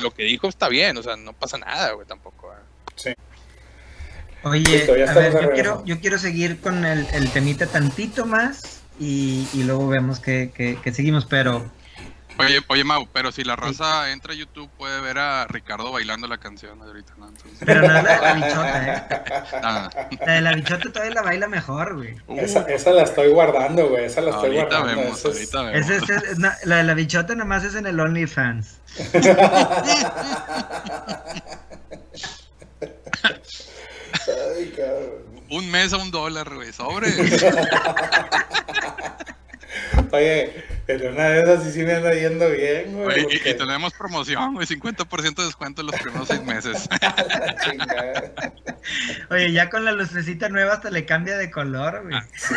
[0.00, 2.52] lo que dijo está bien, o sea, no pasa nada, güey, tampoco.
[3.04, 3.14] ¿eh?
[4.42, 8.26] Oye, Listo, ya a ver, yo quiero, yo quiero seguir con el, el temita tantito
[8.26, 11.70] más y, y luego vemos que, que- que seguimos, pero
[12.38, 16.28] Oye, oye, Mau, pero si la raza entra a YouTube puede ver a Ricardo bailando
[16.28, 17.28] la canción de ahorita, ¿no?
[17.28, 19.02] Entonces, pero no es la de la bichota, ¿eh?
[19.62, 19.90] nada.
[20.26, 22.14] La de la bichota todavía la baila mejor, güey.
[22.38, 24.04] Esa, esa la estoy guardando, güey.
[24.04, 25.02] Esa la estoy ahorita guardando.
[25.02, 25.90] vemos, es- ahorita vemos.
[25.90, 28.80] Es- na- la de la bichota nomás es en el OnlyFans.
[34.56, 35.26] Ay, cabrón.
[35.50, 37.08] Un mes a un dólar, güey, sobre.
[40.12, 43.04] Oye, pero una de esas sí, sí me anda yendo bien, güey.
[43.04, 46.88] Güey, y, porque- y tenemos promoción, güey, 50% de descuento en los primeros seis meses.
[49.30, 52.20] Oye, ya con la lucecita nueva hasta le cambia de color, güey.
[52.36, 52.54] Sí,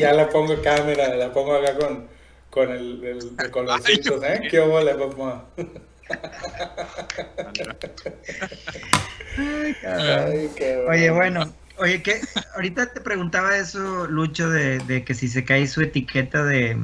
[0.00, 2.06] ya la pongo cámara, la pongo acá con,
[2.50, 4.42] con el, el de colorcitos, ¿eh?
[4.50, 5.44] ¿Qué hubo, papá?
[9.36, 9.76] Ay.
[9.84, 15.44] Ay, qué Oye, bueno, oye, que ahorita te preguntaba eso, Lucho, de, que si se
[15.44, 16.76] cae su etiqueta de,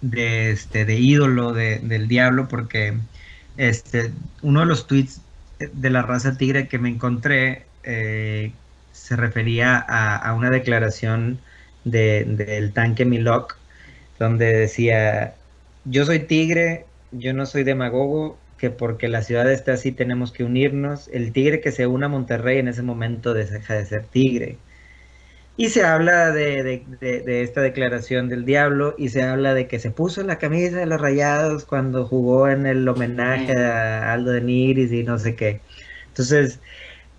[0.00, 3.00] de este de ídolo de- del diablo, porque
[3.56, 5.22] este uno de los tweets
[5.58, 8.60] de la raza tigre que me encontré eh,
[8.92, 11.44] se refería a, a una declaración
[11.84, 13.62] de- del tanque Milok,
[14.18, 15.42] donde decía
[15.84, 20.44] yo soy tigre, yo no soy demagogo, que porque la ciudad está así tenemos que
[20.44, 21.08] unirnos.
[21.08, 24.64] El tigre que se une a Monterrey en ese momento deja de ser tigre.
[25.56, 29.68] Y se habla de, de- de- de esta declaración del diablo y se habla de
[29.68, 34.32] que se puso la camisa de los rayados cuando jugó en el homenaje a Aldo
[34.32, 35.64] de Niris y no sé qué.
[36.08, 36.60] Entonces,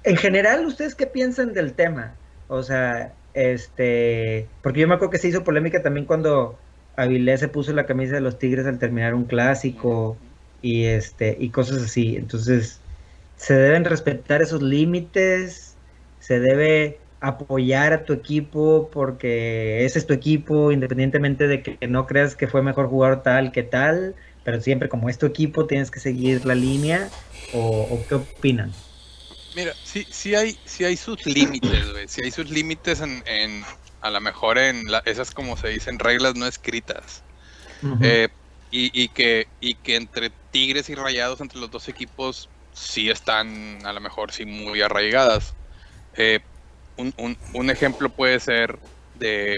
[0.03, 2.21] en general, ¿ustedes qué piensan del tema?
[2.47, 6.63] O sea, este, porque yo me acuerdo que se hizo polémica también cuando
[6.95, 10.24] Avilés se puso la camisa de los Tigres al terminar un clásico
[10.65, 12.15] y este y cosas así.
[12.15, 12.84] Entonces,
[13.36, 15.80] se deben respetar esos límites,
[16.19, 22.06] se debe apoyar a tu equipo porque ese es tu equipo, independientemente de que no
[22.08, 25.91] creas que fue mejor jugador tal que tal, pero siempre como es tu equipo tienes
[25.91, 27.13] que seguir la línea
[27.49, 28.84] o, o qué opinan.
[29.51, 32.08] Mira, sí, sí hay, sí hay sus límites, güey.
[32.08, 33.65] Sí hay sus límites en, en
[34.01, 37.23] a lo mejor en la- esas como se dicen reglas no escritas.
[37.99, 38.30] Eh,
[38.77, 43.85] y, y que, y que entre Tigres y Rayados, entre los dos equipos, sí están
[43.85, 45.57] a lo mejor sí muy arraigadas.
[46.13, 46.41] Eh,
[46.97, 48.81] un, un- un ejemplo puede ser
[49.13, 49.57] de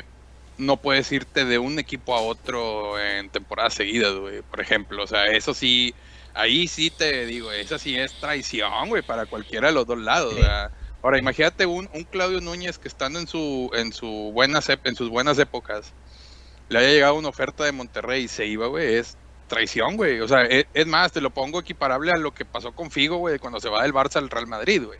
[0.57, 5.03] no puedes irte de un equipo a otro en temporadas seguidas, güey, por ejemplo.
[5.03, 5.95] O sea, eso sí,
[6.33, 10.39] ahí sí te digo, esa sí es traición, güey, para cualquiera de los dos lados.
[11.01, 15.09] Ahora, imagínate un, un Claudio Núñez que estando en su, en su buenas en sus
[15.09, 15.95] buenas épocas,
[16.69, 20.19] le haya llegado una oferta de Monterrey y se iba, güey, es traición, güey.
[20.19, 23.17] O sea, es, es más, te lo pongo equiparable a lo que pasó con Figo,
[23.17, 24.99] güey, cuando se va del Barça al Real Madrid, güey.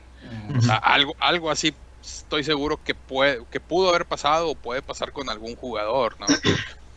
[0.58, 4.82] O sea, algo, algo así estoy seguro que puede, que pudo haber pasado o puede
[4.82, 6.26] pasar con algún jugador, ¿no?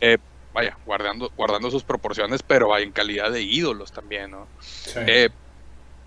[0.03, 0.17] Eh,
[0.51, 4.47] vaya, guardando, guardando sus proporciones, pero en calidad de ídolos también, ¿no?
[4.59, 4.97] Sí.
[5.05, 5.29] Eh,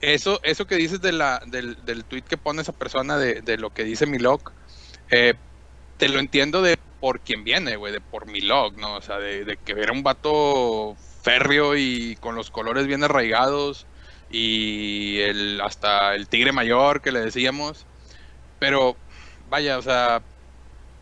[0.00, 3.56] eso, eso que dices de la, del, del tweet que pone esa persona de, de
[3.56, 4.50] lo que dice Milok,
[5.12, 5.34] eh,
[5.96, 8.94] te lo entiendo de por quién viene, güey, de por Milok, ¿no?
[8.94, 13.84] O sea, de, de que era un vato férreo y con los colores bien arraigados
[14.30, 17.84] y el, hasta el tigre mayor que le decíamos.
[18.58, 18.96] Pero,
[19.50, 20.22] vaya, o sea,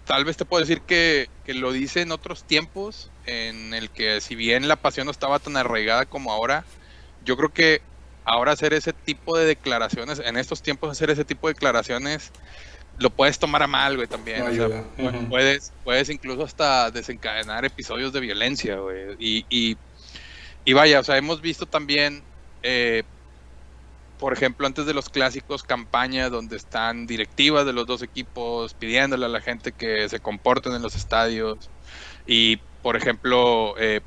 [0.05, 4.21] tal vez te puedo decir que, que lo dice en otros tiempos, en el que
[4.21, 6.65] si bien la pasión no estaba tan arraigada como ahora,
[7.25, 7.81] yo creo que
[8.25, 12.33] ahora hacer ese tipo de declaraciones, en estos tiempos hacer ese tipo de declaraciones,
[12.99, 14.43] lo puedes tomar a mal, güey, también.
[14.43, 14.85] O sea,
[15.29, 19.17] puedes, puedes incluso hasta desencadenar episodios de violencia, güey.
[19.19, 19.77] Y, y,
[20.65, 22.23] y vaya, o sea, hemos visto también,
[22.63, 23.03] eh,
[24.19, 29.27] por ejemplo, antes de los clásicos, campañas donde están directivas de los dos equipos pidiéndole
[29.27, 31.71] a la gente que se comporten en los estadios.
[32.27, 34.01] Y, por ejemplo, eh,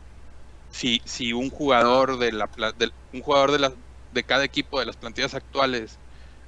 [0.69, 2.50] si, si un jugador de la
[3.13, 3.74] un jugador de la,
[4.12, 6.00] de cada equipo de las plantillas actuales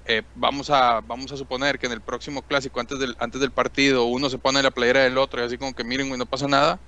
[0.08, 3.52] eh, vamos a vamos a suponer que en el próximo clásico antes del antes del
[3.54, 6.26] partido uno se pone la playera del otro y así como que miren güey no
[6.28, 6.82] pasa nada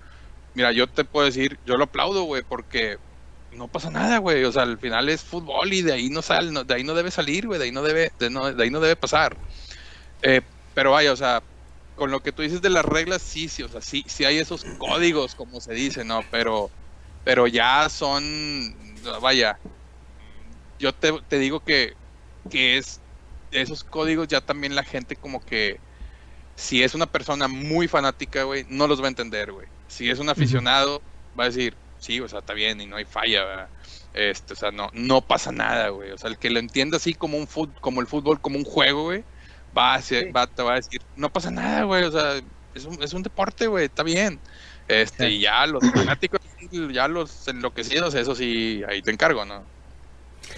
[0.53, 2.97] mira yo te puedo decir yo lo aplaudo güey porque
[3.51, 4.43] no pasa nada güey.
[4.45, 6.95] O sea al final es fútbol y de ahí no sale no- de ahí no
[6.95, 9.37] debe salir güey de ahí no debe de, no- de ahí no debe pasar.
[10.21, 10.41] Eh,
[10.73, 11.45] pero vaya o sea
[11.95, 14.37] con lo que tú dices de las reglas sí sí o sea sí sí hay
[14.39, 16.73] esos códigos como se dice no pero
[17.23, 18.23] pero ya son
[19.21, 19.59] vaya
[20.77, 21.93] yo te, te digo que,
[22.49, 23.03] que es
[23.51, 25.79] esos códigos ya también la gente como que
[26.55, 29.67] si es una persona muy fanática, güey, no los va a entender, güey.
[29.87, 31.01] Si es un aficionado,
[31.39, 33.69] va a decir, sí, o sea, está bien y no hay falla, ¿verdad?
[34.13, 36.11] Este, o sea, no, no pasa nada, güey.
[36.11, 38.65] O sea, el que lo entienda así como un fut, como el fútbol, como un
[38.65, 39.23] juego, güey,
[39.75, 40.31] va a, ser- Sí.
[40.31, 42.03] va, te va a decir, no pasa nada, güey.
[42.03, 42.41] O sea,
[42.73, 44.41] es un, es un deporte, güey, está bien.
[44.87, 45.35] Este, Sí.
[45.35, 46.39] y ya los fanáticos,
[46.91, 49.71] ya los enloquecidos, eso sí, ahí te encargo, ¿no?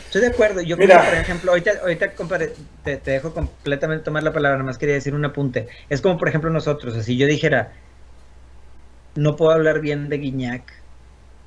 [0.06, 0.62] Estoy de acuerdo.
[0.62, 0.96] Yo Mira.
[0.96, 4.66] creo que, por ejemplo, ahorita, ahorita compadre, te, te dejo completamente tomar la palabra, nada
[4.68, 5.70] más quería decir un apunte.
[5.90, 7.74] Es como, por ejemplo, nosotros, si yo dijera,
[9.16, 10.72] no puedo hablar bien de Guiñac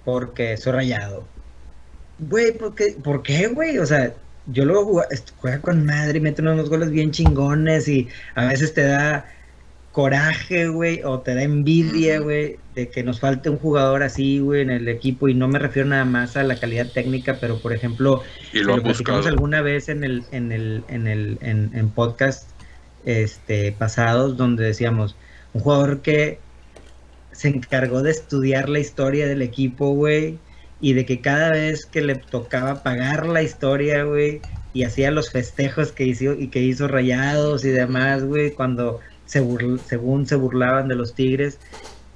[0.04, 1.28] porque soy rayado.
[2.18, 3.78] Güey, ¿por qué, ¿por qué, güey?
[3.78, 4.14] O sea,
[4.46, 5.02] yo luego
[5.36, 9.26] juega con madre y mete unos goles bien chingones y a veces te da
[9.94, 14.60] coraje, güey, o te da envidia, güey, de que nos falte un jugador así, güey,
[14.60, 15.28] en el equipo.
[15.28, 18.20] Y no me refiero nada más a la calidad técnica, pero por ejemplo,
[18.52, 22.50] Y lo, platicamos alguna vez en el, en el, en el, en, en podcast
[23.04, 25.14] este pasados donde decíamos
[25.52, 26.40] un jugador que
[27.30, 30.38] se encargó de estudiar la historia del equipo, güey,
[30.80, 34.40] y de que cada vez que le tocaba pagar la historia, güey,
[34.72, 38.98] y hacía los festejos que hizo y que hizo Rayados y demás, güey, cuando
[39.34, 41.58] se burl- según se burlaban de los Tigres,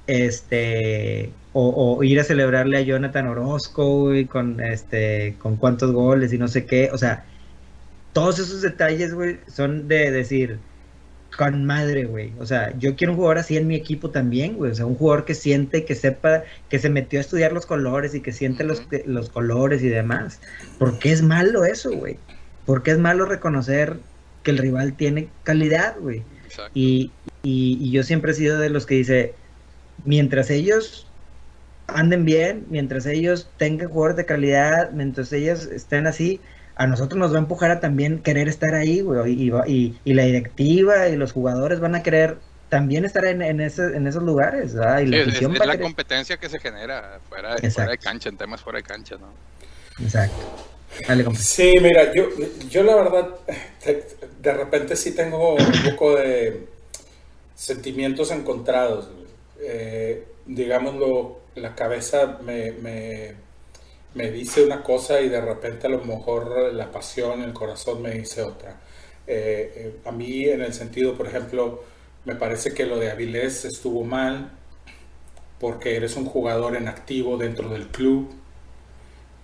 [0.07, 6.31] este o, o ir a celebrarle a Jonathan Orozco, güey, con este con cuántos goles
[6.31, 7.25] y no sé qué, o sea,
[8.13, 10.59] todos esos detalles, güey, son de decir
[11.37, 12.33] con madre, güey.
[12.39, 14.71] O sea, yo quiero un jugador así en mi equipo también, güey.
[14.71, 18.15] O sea, un jugador que siente, que sepa, que se metió a estudiar los colores
[18.15, 20.41] y que siente los, los colores y demás.
[20.79, 22.17] ¿Por qué es malo eso, güey?
[22.65, 23.97] ¿Por qué es malo reconocer
[24.43, 26.23] que el rival tiene calidad, güey?
[26.73, 29.35] Y, y- y yo siempre he sido de los que dice,
[30.03, 31.05] mientras ellos
[31.87, 36.41] anden bien, mientras ellos tengan jugadores de calidad, mientras ellos estén así,
[36.75, 39.33] a nosotros nos va a empujar a también querer estar ahí, güey.
[39.41, 43.41] Y, va- y- y la directiva y los jugadores van a querer también estar en,
[43.41, 44.99] en, ese- en esos lugares, ¿verdad?
[45.01, 48.29] Y Sí, la es, es la competencia que se genera fuera de, fuera de cancha,
[48.29, 49.33] en temas fuera de cancha, ¿no?
[49.99, 50.68] Exacto.
[51.07, 51.25] Dale.
[51.35, 52.29] Sí, mira, yo,
[52.69, 53.35] yo la verdad,
[54.41, 56.67] de, repente sí tengo un poco de
[57.55, 59.09] sentimientos encontrados.
[59.61, 63.35] Eh, digámoslo, la cabeza me, me,
[64.13, 68.11] me dice una cosa y de repente a lo mejor la pasión, el corazón me
[68.11, 68.79] dice otra.
[69.27, 71.83] Eh, eh, a mí en el sentido, por ejemplo,
[72.25, 74.51] me parece que lo de Avilés estuvo mal
[75.59, 78.33] porque eres un jugador en activo dentro del club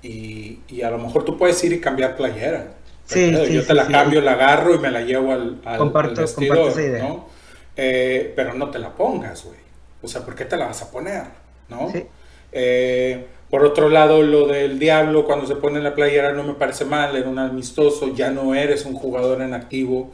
[0.05, 2.73] y, y a lo mejor tú puedes ir y cambiar playera.
[3.05, 6.09] Sí, Yo sí, te la cambio, la agarro y me la llevo al, al, Comparto-
[6.09, 7.03] al vestidor, comparto idea.
[7.03, 7.27] ¿no?
[7.77, 9.59] Eh, pero no te la pongas, güey.
[10.01, 11.23] O sea, ¿por qué te la vas a poner?
[11.69, 11.91] ¿No?
[12.51, 16.85] Eh, por otro lado, lo del Diablo, cuando se pone la playera no me parece
[16.85, 20.13] mal, era un amistoso, ya no eres un jugador en activo.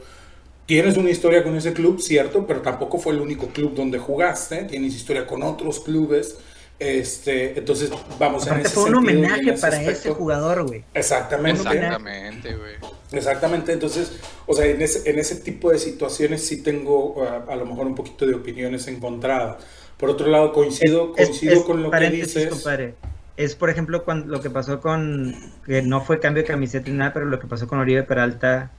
[0.66, 4.64] Tienes una historia con ese club, cierto, pero tampoco fue el único club donde jugaste,
[4.64, 6.38] tienes historia con otros clubes.
[6.82, 10.00] Este, entonces, vamos en Aparte ese fue un sentido homenaje ese para aspecto.
[10.00, 10.84] ese jugador, güey.
[10.94, 11.60] Exactamente.
[11.62, 12.74] Exactamente, güey.
[13.12, 14.12] Exactamente, entonces,
[14.46, 17.86] o sea, en ese, en ese tipo de situaciones sí tengo uh, a lo mejor
[17.86, 19.62] un poquito de opiniones encontradas.
[19.98, 22.48] Por otro lado, coincido, Es- coincido es- con lo que dices.
[22.48, 22.94] compadre.
[23.36, 26.96] Es, por ejemplo, cuando, lo que pasó con, que no fue cambio de camiseta ni
[26.96, 28.70] nada, pero lo que pasó con Oribe Peralta,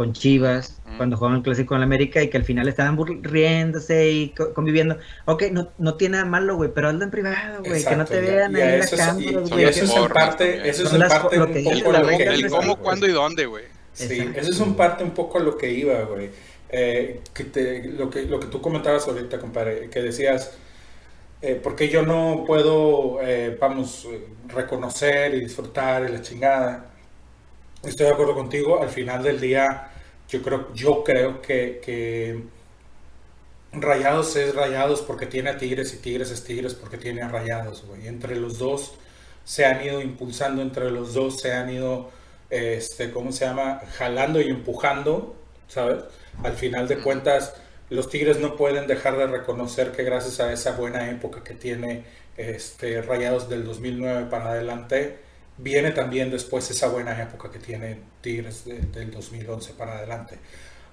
[0.00, 0.96] con Chivas, Mm.
[0.96, 4.54] cuando jugaban el Clásico en la América y que al final estaban riéndose y co-
[4.54, 4.96] conviviendo.
[5.26, 8.18] Ok, no, no tiene nada malo, güey, pero hazlo en privado, güey, que no te
[8.22, 9.64] vean y ahí cámaras, y Son güey.
[9.64, 12.48] eso es en parte, eso es en parte un que poco la lo que El
[12.48, 13.64] cómo, cuándo y dónde, güey.
[13.92, 16.30] Sí, eso es un parte un poco a lo que iba, güey.
[16.70, 20.56] eh, que te- lo, que, lo que tú comentabas ahorita, compadre, que decías,
[21.42, 24.08] eh, porque yo no puedo, eh, vamos,
[24.48, 26.86] reconocer y disfrutar y la chingada.
[27.82, 29.89] Estoy de acuerdo contigo, al final del día,
[30.30, 32.42] yo creo, yo creo que, que
[33.72, 37.84] Rayados es Rayados porque tiene a Tigres y Tigres es Tigres porque tiene a Rayados,
[37.86, 38.06] güey.
[38.08, 38.94] Entre los dos
[39.44, 42.10] se han ido impulsando, entre los dos se han ido,
[42.48, 43.80] este, ¿cómo se llama?
[43.96, 45.36] Jalando y empujando,
[45.68, 46.04] ¿sabes?
[46.44, 47.54] Al final de cuentas,
[47.90, 52.04] los Tigres no pueden dejar de reconocer que gracias a esa buena época que tiene
[52.36, 55.18] este, Rayados del 2009 para adelante,
[55.58, 60.38] viene también después esa buena época que tiene Tigres de- del 2011 para adelante.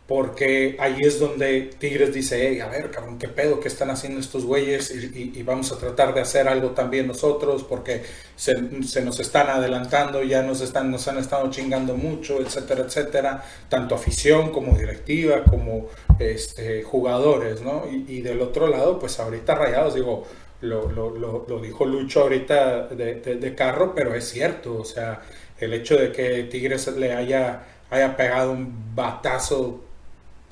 [0.07, 3.59] Porque ahí es donde Tigres dice, hey, a ver, cabrón, ¿qué pedo?
[3.59, 4.89] ¿Qué están haciendo estos güeyes?
[4.89, 8.03] Y, vamos a tratar de hacer algo también nosotros porque
[8.37, 8.53] se,
[9.01, 13.43] nos están adelantando, ya nos, están, nos han estado chingando mucho, etcétera, etcétera.
[13.67, 15.87] Tanto afición como directiva, como
[16.19, 17.83] este, jugadores, ¿no?
[17.91, 20.25] Y del otro lado, pues ahorita Rayados, digo,
[20.61, 24.85] lo, lo, lo, lo dijo Lucho ahorita de, de- de carro, pero es cierto, o
[24.85, 25.21] sea,
[25.59, 29.81] el hecho de que Tigres le haya, haya pegado un batazo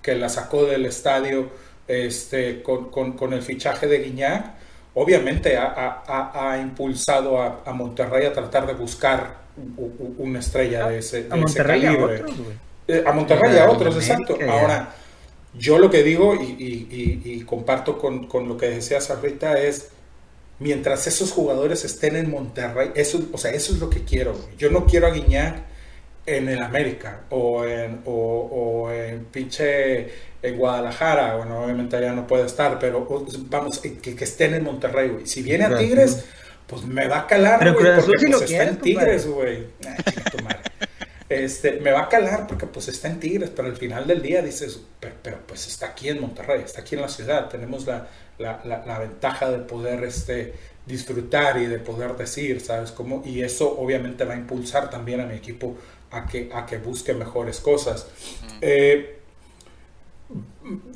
[0.02, 1.50] que la sacó del estadio
[1.88, 4.46] este, con, con- con el fichaje de Guiñac,
[4.94, 9.38] obviamente ha, ha- ha- ha impulsado a, a Monterrey a tratar de buscar
[9.78, 12.22] u- u- una estrella de ese, de A ese Monterrey y a calibre.
[12.22, 12.36] otros.
[12.88, 14.38] Eh, a Monterrey y A otros, exacto.
[14.50, 14.94] Ahora,
[15.54, 19.60] yo lo que digo y, y- y- y comparto con, con lo que decías ahorita
[19.60, 19.90] es,
[20.60, 24.34] mientras esos jugadores estén en Monterrey, eso, o sea, eso es lo que quiero.
[24.34, 24.58] güey.
[24.58, 25.64] Yo no quiero a Guiñac
[26.26, 30.10] en el América o en, o, o en pinche
[30.42, 33.08] en Guadalajara, bueno, obviamente allá no puede estar, pero
[33.50, 35.26] vamos, que, que estén en Monterrey, güey.
[35.26, 35.76] Si viene a.
[35.76, 36.24] Tigres,
[36.68, 38.82] pues me va a calar, Pero güey, porque pues, en compadre.
[38.82, 39.68] Tigres, güey.
[41.28, 44.44] Este, me va a calar porque pues está en Tigres, pero al final del día
[44.44, 48.08] dices, pero, pero, pues está aquí en Monterrey, está aquí en la ciudad, tenemos la,
[48.38, 50.54] la, la- la ventaja de poder este,
[50.86, 53.24] disfrutar y de poder decir, ¿sabes cómo?
[53.26, 55.76] Y eso obviamente va a impulsar también a mi equipo
[56.12, 58.08] a que, a que busque mejores cosas.
[58.62, 59.20] Eh,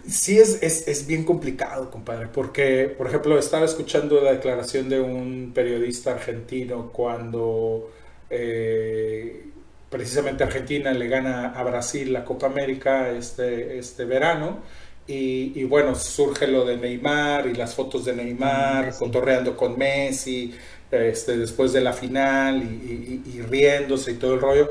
[0.07, 4.99] sí es, es, es bien complicado, compadre, porque, por ejemplo, estaba escuchando la declaración de
[4.99, 7.91] un periodista argentino cuando
[8.29, 9.48] eh,
[9.89, 14.59] precisamente Argentina le gana a Brasil la Copa América este, este verano.
[15.07, 18.99] Y, y bueno, surge lo de Neymar y las fotos de Neymar, Messi.
[18.99, 20.53] contorreando con Messi,
[20.91, 24.69] este, después de la final y, y- y- y riéndose y todo el rollo.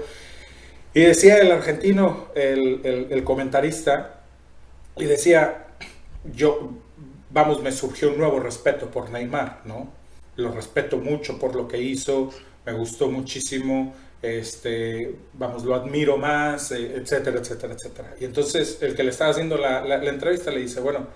[0.94, 4.20] Y decía el argentino, el, el- el comentarista,
[4.96, 5.66] y decía,
[6.34, 6.72] yo,
[7.30, 9.92] vamos, me surgió un nuevo respeto por Neymar, ¿no?
[10.36, 12.30] Lo respeto mucho por lo que hizo,
[12.66, 18.14] me gustó muchísimo, este, vamos, lo admiro más, eh, etcétera, etcétera, etcétera.
[18.20, 21.06] Y entonces el que le estaba haciendo la, la- la entrevista le dice, bueno,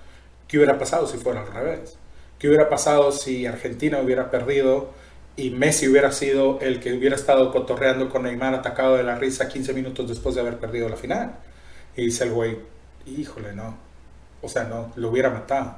[0.48, 1.96] ¿qué hubiera pasado si fuera al revés?
[2.38, 4.90] ¿Qué hubiera pasado si Argentina hubiera perdido
[5.36, 9.48] y Messi hubiera sido el que hubiera estado cotorreando con Neymar atacado de la risa
[9.48, 11.36] 15 minutos después de haber perdido la final?
[11.96, 12.58] Y dice el güey,
[13.06, 13.76] híjole, no.
[14.42, 15.76] O sea, no, lo hubiera matado.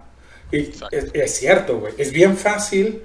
[0.52, 0.58] Y
[0.90, 1.94] es, es cierto, güey.
[1.98, 3.02] Es bien fácil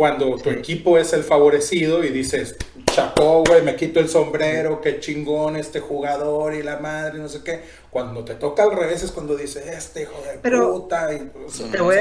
[0.00, 4.98] cuando tu equipo es el favorecido y dices, chapó, güey, me quito el sombrero, qué
[4.98, 7.60] chingón este jugador y la madre, no sé qué.
[7.90, 11.12] Cuando te toca al revés es cuando dices, este hijo de Pero puta.
[11.12, 11.96] Y, sea, te voy,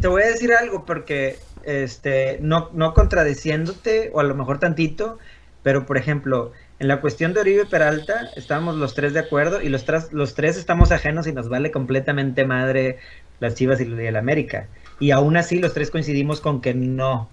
[0.00, 5.18] te voy a decir algo porque, este, no, no contradiciéndote, o a lo mejor tantito,
[5.62, 9.68] pero por ejemplo, en la cuestión de Oribe Peralta, estábamos los tres de acuerdo y
[9.68, 12.98] los, tras- los tres estamos ajenos y nos vale completamente madre
[13.38, 14.66] las Chivas y el América.
[15.00, 17.28] Y aún así los tres coincidimos con que no.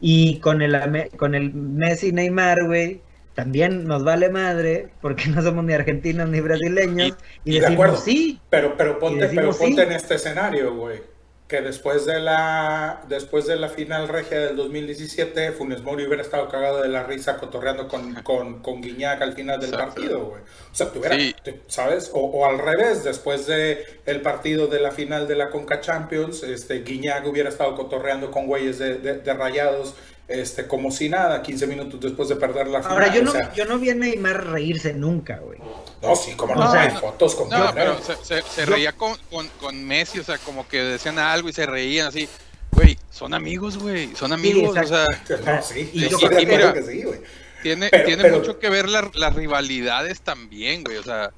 [0.00, 3.00] Y con el, con el Messi Neymar, güey,
[3.34, 7.94] también nos vale madre porque no somos ni argentinos ni brasileños y, y de acuerdo.
[7.94, 8.40] decimos sí.
[8.50, 9.88] Pero, pero ponte, pero decimos ponte sí.
[9.88, 11.00] en este escenario, güey.
[11.48, 16.46] Que después de la después de la final regia del 2017, Funes Mori hubiera estado
[16.50, 19.94] cagado de la risa cotorreando con, con, con Guiñac al final del Exacto.
[19.94, 20.42] partido, güey.
[20.42, 21.34] O sea, tuviera, Sí.
[21.66, 22.10] ¿sabes?
[22.12, 26.42] O, o al revés, después de el partido de la final de la Conca Champions,
[26.42, 29.94] este, Guiñac hubiera estado cotorreando con güeyes de, de- de rayados,
[30.28, 32.92] este, como si nada, 15 minutos después de perder la final.
[32.92, 35.58] Ahora, yo o no, sea, yo no vi a Neymar reírse nunca, güey.
[36.02, 38.92] no, sí, como no, O sea, hay fotos con No, pero se, se- se reía
[38.92, 42.28] con, con, con Messi, o sea, como que decían algo y se reían así.
[42.72, 45.06] Güey, son amigos, güey, son amigos, o sea.
[45.46, 47.20] No, sí, Y yo creo acuerdo mira, que sí, güey.
[47.62, 51.30] tiene, Pero- tiene pero- mucho que ver la- las rivalidades también, güey, o sea,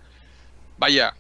[0.79, 1.15] vaya,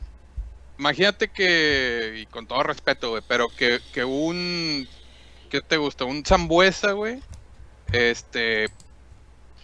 [0.78, 4.88] imagínate que, y con todo respeto, güey, pero que, que un,
[5.48, 6.04] ¿qué te gusta?
[6.04, 7.20] Un Zambuesa, güey,
[7.92, 8.68] este,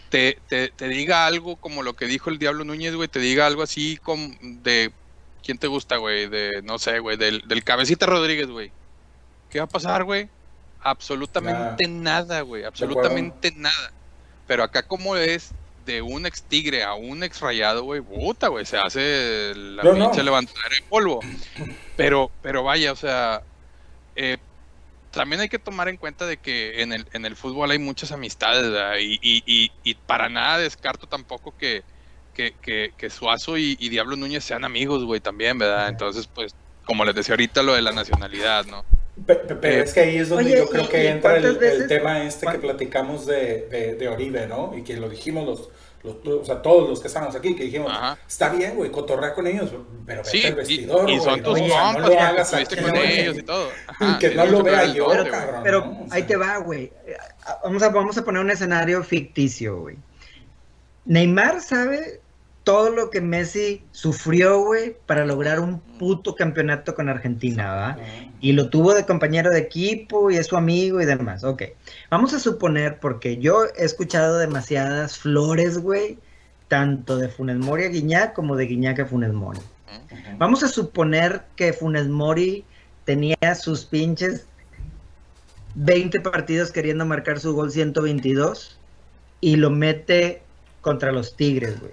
[0.09, 3.45] te, te, te diga algo como lo que dijo el Diablo Núñez, güey, te diga
[3.45, 4.91] algo así como de
[5.47, 6.27] ¿quién te gusta, güey?
[6.27, 8.71] De, no sé, güey, del, del Cabecita Rodríguez, güey.
[9.49, 10.29] ¿Qué va a pasar, güey?
[10.81, 13.91] Absolutamente nada, güey, absolutamente nada.
[14.45, 15.51] Pero acá como es
[15.85, 20.17] de un ex tigre a un ex rayado, güey, puta, güey, se hace la pinche
[20.17, 20.23] no.
[20.23, 21.21] levantar el polvo.
[21.95, 23.41] Pero, pero vaya, o sea,
[24.15, 24.37] eh,
[25.11, 28.11] también hay que tomar en cuenta de que en el, en el fútbol hay muchas
[28.11, 28.95] amistades, ¿verdad?
[28.99, 31.85] Y, y, y, y para nada descarto tampoco que,
[32.33, 35.89] que, que, que Suazo y, y Diablo Núñez sean amigos, güey, también, ¿verdad?
[35.89, 38.85] Entonces, pues, como les decía ahorita, lo de la nacionalidad, ¿no?
[39.25, 41.37] Pe- pe- Pero es que ahí es donde Oye, yo creo ¿y- que y entra
[41.37, 44.77] el, el tema este que platicamos de, de, de Oribe, ¿no?
[44.77, 45.69] Y que lo dijimos los,
[46.03, 48.17] los, o sea, todos los que estamos aquí, que dijimos, Ajá.
[48.27, 49.71] está bien, güey, cotorrea con ellos,
[50.05, 51.49] pero vete Sí, al vestidor, y son ¿no?
[51.49, 53.69] tus no compas, lo que hagas aquí, con ellos y todo.
[53.87, 55.61] Ajá, Que no lo vea yo, Pero, cabrón.
[55.63, 55.91] pero ¿no?
[55.91, 56.91] O ahí te va, güey.
[57.63, 59.97] Vamos a, vamos a poner un escenario ficticio, güey.
[61.05, 62.21] Neymar sabe
[62.63, 67.97] todo lo que Messi sufrió, güey, para lograr un puto campeonato con Argentina, ¿va?
[68.39, 71.43] Y lo tuvo de compañero de equipo y es su amigo y demás.
[71.43, 71.63] Ok.
[72.09, 76.19] Vamos a suponer, porque yo he escuchado demasiadas flores, güey,
[76.67, 79.59] tanto de Funes Mori a Guiñac como de Guiñac a Funes Mori.
[80.37, 82.63] Vamos a suponer que Funes Mori
[83.05, 84.45] tenía sus pinches
[85.75, 88.77] 20 partidos queriendo marcar su gol 122
[89.41, 90.41] y lo mete
[90.81, 91.91] contra los Tigres, güey.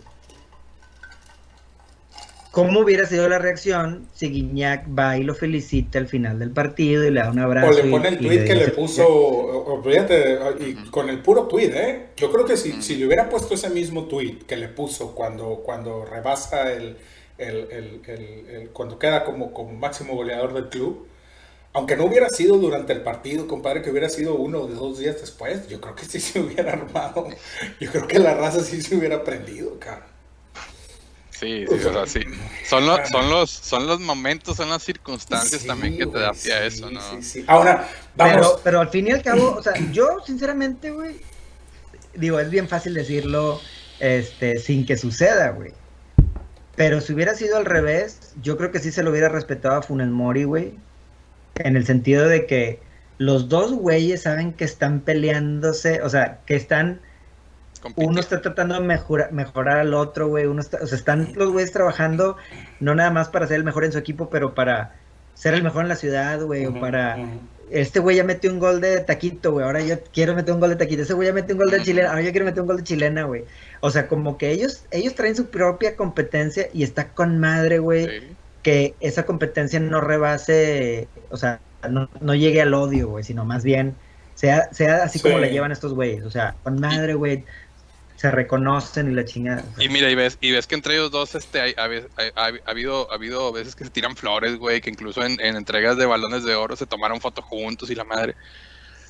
[2.54, 7.04] ¿Cómo hubiera sido la reacción si Guiñac va y lo felicita al final del partido
[7.04, 7.66] y le da un abrazo?
[7.68, 11.48] O le pone el tweet que le puso, o- o- fíjate, y con el puro
[11.48, 12.06] tweet, ¿eh?
[12.16, 15.62] Yo creo que si, si le hubiera puesto ese mismo tweet que le puso cuando,
[15.64, 16.96] cuando rebasa el,
[17.38, 21.08] el, el- el- el- cuando queda como, como máximo goleador del club,
[21.72, 25.20] aunque no hubiera sido durante el partido, compadre, que hubiera sido uno o dos días
[25.20, 27.26] después, yo creo que sí se hubiera armado.
[27.80, 30.06] Yo creo que la raza sí se hubiera prendido, cara.
[31.44, 32.20] Sí, sí, o sea, sí.
[32.66, 36.32] Son los, son los, son los momentos, son las circunstancias Sí, también que te da
[36.32, 37.00] pie a eso, ¿no?
[37.00, 37.44] sí, sí.
[37.46, 38.34] Ahora, vamos.
[38.34, 41.16] Pero, pero al fin y al cabo, o sea, yo sinceramente, güey,
[42.14, 43.60] digo, es bien fácil decirlo
[44.00, 45.72] este, sin que suceda, güey.
[46.76, 49.82] Pero si hubiera sido al revés, yo creo que sí se lo hubiera respetado a
[49.82, 50.74] Funes Mori, güey.
[51.56, 52.80] En el sentido de que
[53.18, 57.00] los dos güeyes saben que están peleándose, o sea, que están
[57.96, 60.46] Uno está tratando de mejorar, mejorar al otro, güey.
[60.46, 62.36] Uno está, o sea, están los güeyes trabajando
[62.80, 64.94] no nada más para ser el mejor en su equipo, pero para
[65.34, 67.16] ser el mejor en la ciudad, güey, o para
[67.70, 69.64] este güey ya metió un gol de taquito, güey.
[69.64, 71.02] Ahora yo quiero meter un gol de taquito.
[71.02, 72.10] Ese güey ya metió un gol de chilena.
[72.10, 73.44] Ahora yo quiero meter un gol de chilena, güey.
[73.80, 78.06] O sea, como que ellos, ellos traen su propia competencia y está con madre, güey.
[78.06, 78.26] Sí.
[78.62, 83.62] Que esa competencia no rebase, o sea, no, no llegue al odio, güey, sino más
[83.62, 83.94] bien
[84.34, 86.24] sea, sea así como le llevan estos güeyes.
[86.24, 87.44] O sea, con madre, güey.
[88.24, 89.62] Se reconocen y la chingada.
[89.78, 92.70] Y mira, y ves, y ves que entre ellos dos este, hay, ha, ha- ha
[92.70, 96.06] habido, ha habido veces que se tiran flores, güey, que incluso en, en entregas de
[96.06, 98.34] balones de oro se tomaron fotos juntos y la madre.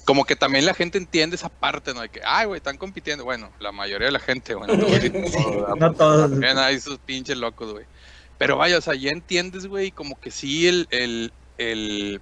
[0.05, 2.01] Como que también la gente entiende esa parte, ¿no?
[2.01, 3.23] De que, ay, güey, están compitiendo.
[3.23, 5.77] Bueno, la mayoría de la gente, bueno, todo, ¿verdad?
[5.77, 6.29] No todos.
[6.33, 7.85] También hay sus pinches locos, güey.
[8.37, 12.21] Pero vaya, o sea, ya entiendes, güey, como que sí el, el, el,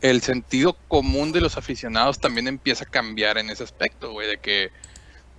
[0.00, 4.38] el sentido común de los aficionados también empieza a cambiar en ese aspecto, güey, de
[4.38, 4.70] que,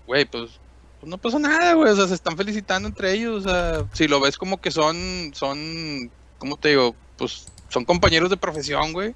[0.06, 0.60] güey, pues,
[1.02, 4.08] pues no pasó nada, güey, o sea, se están felicitando entre ellos, o sea, si
[4.08, 6.95] lo ves como que son, son, ¿cómo te digo?
[7.18, 9.16] Pues son compañeros de profesión, güey,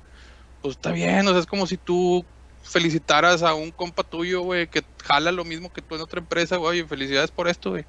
[0.63, 2.25] pues está bien, o sea, es como si tú
[2.63, 6.57] felicitaras a un compa tuyo, güey, que jala lo mismo que tú en otra empresa,
[6.57, 7.85] güey, felicidades por esto, güey.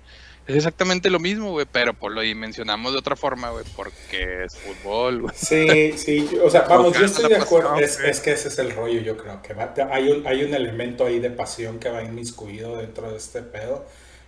[0.47, 4.57] Es exactamente lo mismo, güey, pero pues lo dimensionamos de otra forma, güey, porque es
[4.57, 5.35] fútbol, güey.
[5.35, 8.59] Sí, sí, o sea, vamos, yo estoy de acuerdo, pasión, es, es que ese es
[8.61, 11.89] el rollo, yo creo, que va- hay, un, hay un elemento ahí de pasión que
[11.91, 13.87] va inmiscuido dentro de este pedo,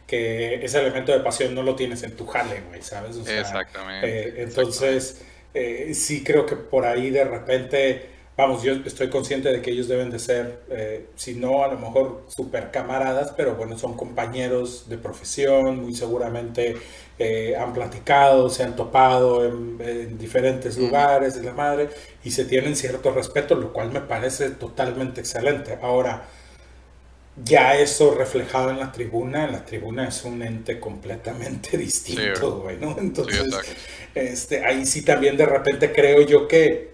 [0.09, 3.17] que ese elemento de pasión no lo tienes en tu jale, güey, ¿sabes?
[3.17, 4.09] O sea, Exactamente.
[4.29, 5.23] eh, entonces,
[5.55, 8.07] eh, sí creo que por ahí de repente,
[8.39, 11.77] vamos, yo estoy consciente de que ellos deben de ser, eh, si no a lo
[11.77, 16.77] mejor super camaradas, pero bueno, son compañeros de profesión, muy seguramente
[17.19, 21.89] eh, han platicado, se han topado en, en diferentes lugares de la madre
[22.23, 25.77] y se tienen cierto respeto, lo cual me parece totalmente excelente.
[25.83, 26.29] Ahora,
[27.45, 32.95] ya eso reflejado en la tribuna, la tribuna es un ente completamente distinto, güey, ¿no?
[32.95, 33.77] Sí, Entonces,
[34.15, 36.93] este, ahí sí también de repente creo yo que,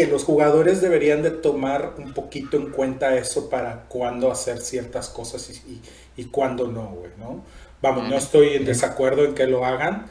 [0.00, 5.10] que los jugadores deberían de tomar un poquito en cuenta eso para cuándo hacer ciertas
[5.10, 5.82] cosas y, y,
[6.16, 7.44] y cuándo no, güey, ¿no?
[7.82, 10.06] Vamos, no estoy en desacuerdo en que lo hagan,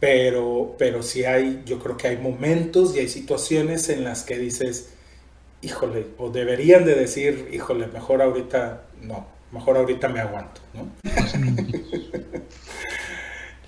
[0.00, 4.38] pero, pero sí hay, yo creo que hay momentos y hay situaciones en las que
[4.38, 4.94] dices,
[5.60, 10.88] híjole, o deberían de decir, híjole, mejor ahorita no, mejor ahorita me aguanto, ¿no?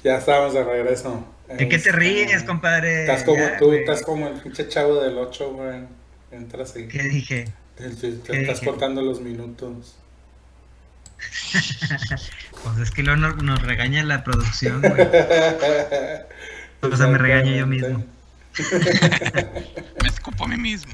[0.02, 1.35] ya estábamos de regreso.
[1.48, 3.02] ¿De qué te ríes, compadre?
[3.02, 3.80] Estás como Ya, tú, güey.
[3.80, 5.80] estás como el pinche chavo del 8, güey.
[6.32, 7.44] Entras y ¿Qué dije?
[7.76, 8.70] te, te- te ¿Qué estás dije?
[8.70, 9.96] contando los minutos.
[12.64, 15.08] Pues es que luego nos, nos regaña la producción, güey.
[16.82, 18.04] O sea, me regaño yo mismo.
[20.02, 20.92] Me escupo a mí mismo.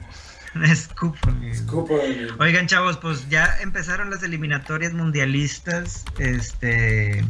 [0.54, 1.30] Me escupo.
[1.50, 2.26] Escupo de mí.
[2.40, 6.04] Oigan, chavos, pues ya empezaron las eliminatorias mundialistas.
[6.18, 7.24] Este.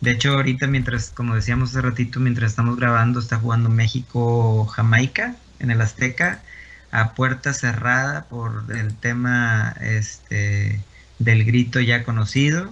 [0.00, 5.70] De hecho, ahorita, mientras, como decíamos hace ratito, mientras estamos grabando, está jugando México-Jamaica en
[5.70, 6.42] el Azteca
[6.90, 10.80] a puerta cerrada por el tema este,
[11.18, 12.70] del grito ya conocido.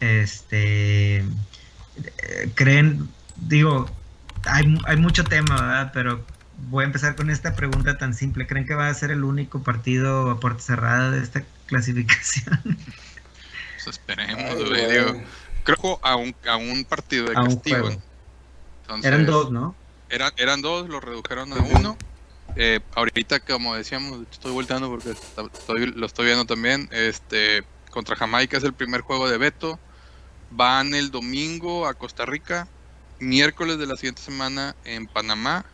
[0.00, 1.24] Este.
[2.54, 3.90] Creen, digo,
[4.44, 5.90] hay, hay mucho tema, ¿verdad?
[5.94, 6.24] Pero
[6.68, 8.46] voy a empezar con esta pregunta tan simple.
[8.46, 12.60] ¿Creen que va a ser el único partido a puerta cerrada de esta clasificación?
[13.84, 14.42] Pues esperemos,
[14.72, 15.22] Ay, digo,
[15.64, 17.88] creo que a un, a un partido de A castigo.
[18.82, 19.76] Entonces, Eran dos, ¿no?
[20.08, 21.98] Eran, eran dos, lo redujeron a uno.
[22.56, 26.88] Eh, ahorita, como decíamos, estoy volteando porque estoy- lo estoy viendo también.
[26.92, 29.80] Este, contra Jamaica es el primer juego de Beto.
[30.50, 32.68] Van el domingo a Costa Rica,
[33.18, 35.64] miércoles de la siguiente semana en Panamá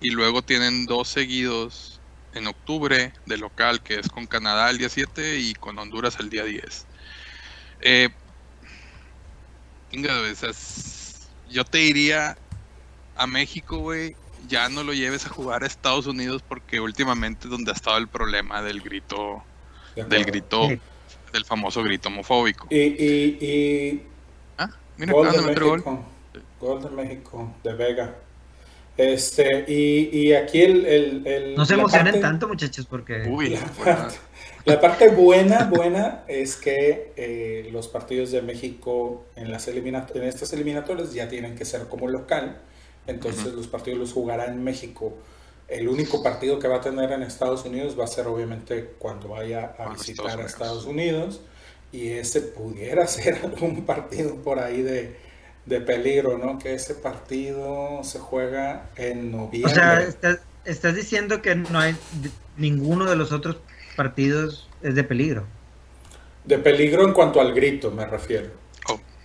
[0.00, 4.88] y luego tienen dos seguidos en octubre de local, que es con Canadá el día
[4.90, 6.86] 7 y con Honduras el día 10.
[7.80, 8.10] Eh,
[9.92, 10.50] güey, o sea,
[11.50, 12.36] yo te diría
[13.16, 14.14] a México, güey,
[14.48, 17.98] ya no lo lleves a jugar a Estados Unidos porque últimamente es donde ha estado
[17.98, 19.42] el problema del grito,
[19.96, 20.68] De del grito,
[21.32, 22.66] del famoso grito homofóbico.
[22.70, 24.02] Y, y, y
[24.58, 25.72] Ah, mira, gol de gol.
[25.78, 26.04] México.
[26.60, 28.14] Gol de México, de Vega.
[28.96, 33.50] Este, y, y aquí el, el, el- No se emocionen parte- tanto, muchachos, porque Uy,
[33.50, 33.96] La buena.
[33.96, 34.16] parte,
[34.64, 40.24] la parte buena, buena es que eh, los partidos de México en, las elimina- en
[40.24, 42.60] estas eliminatorias ya tienen que ser como local.
[43.06, 45.16] Entonces los partidos los jugará en México.
[45.68, 49.28] El único partido que va a tener en Estados Unidos va a ser obviamente cuando
[49.28, 50.52] vaya a visitar Estados a Unidos.
[50.52, 51.40] Estados Unidos.
[51.92, 55.16] Y ese pudiera ser algún partido por ahí de,
[55.66, 56.58] de peligro, ¿no?
[56.58, 59.70] Que ese partido se juega en noviembre.
[59.72, 61.96] O sea, estás, estás diciendo que no hay
[62.56, 63.56] ninguno de los otros
[63.98, 65.44] partidos es de peligro.
[66.44, 68.48] De peligro en cuanto al grito, me refiero.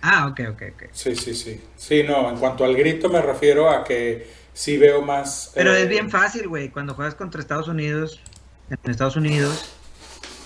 [0.02, 0.82] Ah, ok, ok, ok.
[0.92, 1.58] Sí, sí, sí.
[1.76, 5.52] Sí, no, en cuanto al grito me refiero a que sí veo más...
[5.54, 6.68] Pero eh, es bien fácil, güey.
[6.68, 8.20] Cuando juegas contra Estados Unidos,
[8.68, 9.64] en Estados Unidos,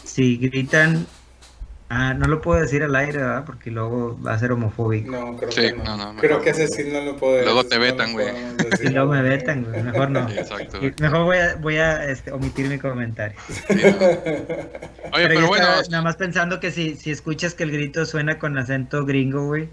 [0.04, 1.08] si gritan,
[1.88, 3.44] ah, no lo puedo decir al aire, ¿verdad?
[3.44, 5.10] Porque luego va a ser homofóbico.
[5.10, 5.96] No, creo Sí, que no.
[5.96, 6.68] no, creo que ese no.
[6.68, 8.28] sí no lo puedo Luego decir, te no lo vetan, güey.
[8.82, 9.82] Y luego me vetan, güey.
[9.82, 10.28] Mejor no.
[10.28, 10.80] Sí, exacto.
[11.00, 13.38] Mejor voy a, voy a este, omitir mi comentario.
[13.48, 13.96] Sí, no.
[15.12, 18.38] Oye, Pero, bueno, estaba nada más pensando que si, si escuchas que el grito suena
[18.38, 19.68] con acento gringo, güey.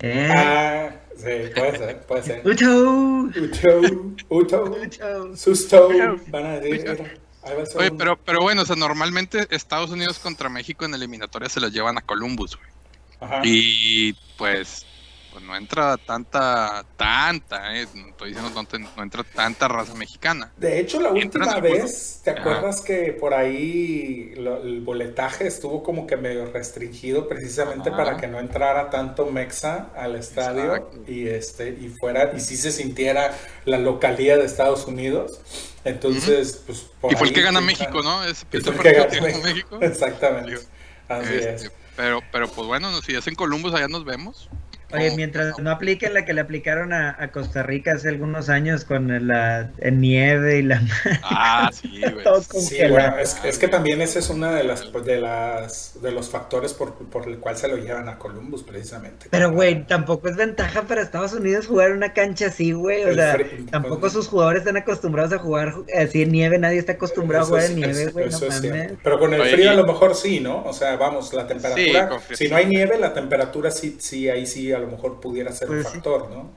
[0.00, 0.28] Eh.
[0.34, 2.42] Ah, sí, puede ser, puede ser.
[2.44, 3.80] Ucho, Ucho,
[4.28, 5.36] Ucho, Ucho.
[5.36, 5.88] Susto,
[6.28, 10.94] van a decir, oye, pero, pero bueno, o sea, normalmente Estados Unidos contra México en
[10.94, 12.68] eliminatoria se los llevan a Columbus, güey.
[13.20, 13.40] Ajá.
[13.44, 14.86] Y pues,
[15.32, 20.52] pues no entra tanta, tanta, eh, no estoy diciendo te- no entra tanta raza mexicana.
[20.58, 22.40] De hecho, la última vez, ¿te Ajá.
[22.40, 27.96] acuerdas que por ahí lo- el boletaje estuvo como que medio restringido precisamente Ajá.
[27.96, 31.00] para que no entrara tanto Mexa al estadio Exacto.
[31.10, 35.40] y este y fuera y sí se sintiera la localía de Estados Unidos?
[35.84, 38.22] Entonces, pues por Y fue el ahí que gana México, ¿no?
[38.24, 39.42] Ese Y fue pinche el que gana México.
[39.42, 39.78] México.
[39.80, 40.58] Exactamente.
[41.08, 41.72] Así Este, es.
[41.96, 44.48] Pero, pero pues bueno, no, si es en Columbus, allá nos vemos.
[44.92, 45.70] Oye, mientras no.
[45.70, 50.58] apliquen la que le aplicaron a, a Costa Rica hace algunos años con la nieve
[50.58, 50.80] y la
[51.22, 52.24] Ah, sí, güey.
[52.62, 56.28] Sí, bueno, es, es que también ese es uno de las de las de los
[56.30, 59.26] factores por, por el cual se lo llevan a Columbus precisamente.
[59.30, 63.04] Pero, güey, tampoco es ventaja para Estados Unidos jugar una cancha así, güey.
[63.04, 63.38] O El sea,
[63.70, 66.58] tampoco pues- sus jugadores están acostumbrados a jugar así en nieve.
[66.58, 68.28] Nadie está acostumbrado Eso a jugar es- en nieve, güey.
[68.30, 68.96] No.
[69.02, 70.64] Pero con el Oye, frío a lo mejor sí, ¿no?
[70.64, 72.50] O sea, vamos, la temperatura, frío si sí.
[72.50, 75.76] no hay nieve, la temperatura sí, sí, ahí sí a lo mejor pudiera ser un
[75.76, 75.94] Pues sí.
[75.94, 76.50] factor, ¿no?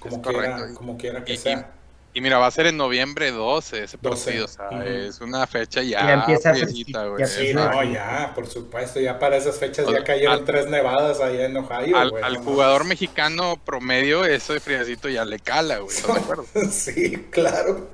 [0.00, 0.74] Como Es quiera, correcto.
[0.78, 1.72] como quiera que Y- sea.
[2.14, 4.82] Y mira, va a ser en noviembre 12 ese 12, partido, o sea, ujú.
[4.82, 7.20] es una fecha ya, Ya empieza friecita, güey.
[7.20, 10.66] ya Sí, no, ya, por supuesto, ya para esas fechas O ya cayeron al- tres
[10.68, 15.24] nevadas allá en Ohio, Al, güey, al no jugador mexicano promedio, eso de friecito ya
[15.26, 15.94] le cala, güey.
[15.94, 16.44] ¿Estás de acuerdo?
[16.70, 17.88] Sí, claro.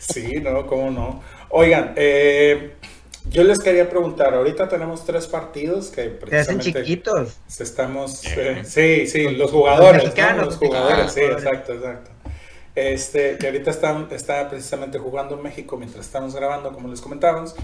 [0.00, 1.22] Sí, no, cómo no.
[1.50, 2.74] Oigan, eh,
[3.30, 7.36] yo les quería preguntar, ahorita tenemos tres partidos que Se hacen precisamente chiquitos.
[7.58, 8.22] estamos...
[8.22, 8.58] Bien.
[8.58, 10.08] eh, sí, sí, los jugadores, ¿no?
[10.08, 12.10] mexicanos, Los los jugadores, sí, exacto, exacto.
[12.74, 17.54] Este, que ahorita está, está precisamente jugando en México mientras estamos grabando, como les comentábamos.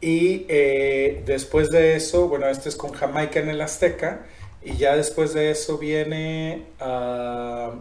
[0.00, 4.26] Y eh, después de eso, bueno, este es con Jamaica en el Azteca.
[4.62, 7.72] Y ya después de eso viene ah,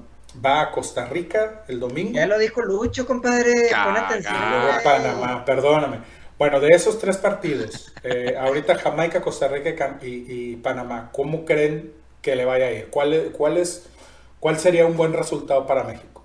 [0.44, 2.14] va a Costa Rica el domingo.
[2.14, 3.54] Ya lo dijo Lucho, compadre.
[3.54, 4.06] Pon Cagado.
[4.06, 4.36] atención.
[4.52, 4.84] Luego.
[4.84, 5.98] Panamá, perdóname.
[6.38, 11.46] Bueno, de esos tres partidos, eh, ahorita Jamaica, Costa Rica y Cam- y, Panamá, ¿cómo
[11.46, 12.90] creen que le vaya a ir?
[12.90, 13.88] ¿Cuál, es- cuál, es,
[14.40, 16.24] ¿Cuál sería un buen resultado para México?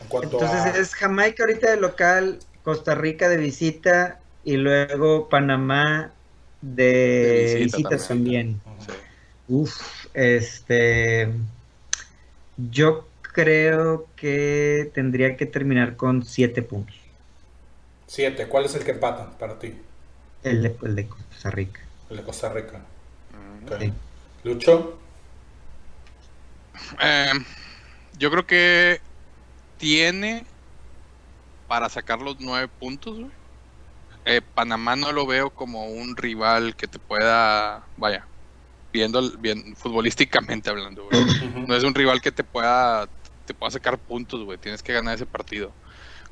[0.00, 0.70] En cuanto Entonces a...
[0.78, 6.12] es Jamaica ahorita de local, Costa Rica de visita y luego Panamá
[6.60, 8.60] de, De visita también.
[8.78, 8.92] Sí.
[9.48, 11.28] Uf, este.
[12.56, 17.03] Yo creo que tendría que terminar con siete puntos.
[18.14, 19.74] Siete, ¿cuál es el que empatan para ti?
[20.44, 21.80] El de, el de Costa Rica.
[22.08, 22.78] El de Costa Rica.
[23.32, 23.66] Mm.
[23.66, 23.80] Ok.
[23.80, 23.92] Sí.
[24.44, 25.00] Lucho,
[27.00, 27.32] Eh,
[28.16, 29.00] yo creo que
[29.78, 30.46] tiene
[31.66, 33.32] para sacar los nueve puntos, güey.
[34.26, 38.28] Eh, Panamá no lo veo como un rival que te pueda, vaya,
[38.92, 41.66] viendo bien futbolísticamente hablando, güey.
[41.66, 43.08] No es un rival que te pueda
[43.44, 44.56] te pueda sacar puntos, güey.
[44.56, 45.72] Tienes que ganar ese partido.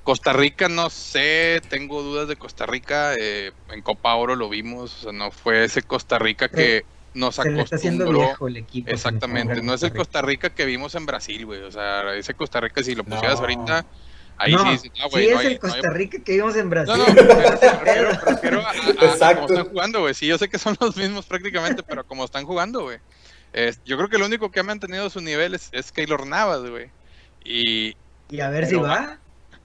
[0.04, 3.14] Costa Rica, no sé, tengo dudas de Costa Rica.
[3.18, 6.84] eh, en Copa Oro lo vimos, o sea, no fue ese Costa Rica que
[7.14, 8.28] nos Se le está haciendo acostumbró.
[8.28, 8.90] viejo el equipo.
[8.90, 9.92] Exactamente, no es el.
[9.92, 11.62] Costa Rica que vimos en Brasil, güey.
[11.62, 13.10] O sea, ese Costa Rica, si lo No.
[13.14, 13.84] pusieras ahorita,
[14.38, 16.32] ahí no, sí, ah, güey, sí no es hay- el no hay- Costa Rica que
[16.32, 16.94] vimos en Brasil.
[16.96, 19.42] no, no, a, a- a Exacto.
[19.42, 20.14] cómo están jugando, güey.
[20.14, 22.98] Sí, yo sé que son los mismos prácticamente, pero como están jugando, güey.
[23.84, 26.90] Yo creo que lo único que ha mantenido su nivel es, es Keylor Navas, güey.
[27.44, 27.94] Y,
[28.30, 29.18] Y a ver si va.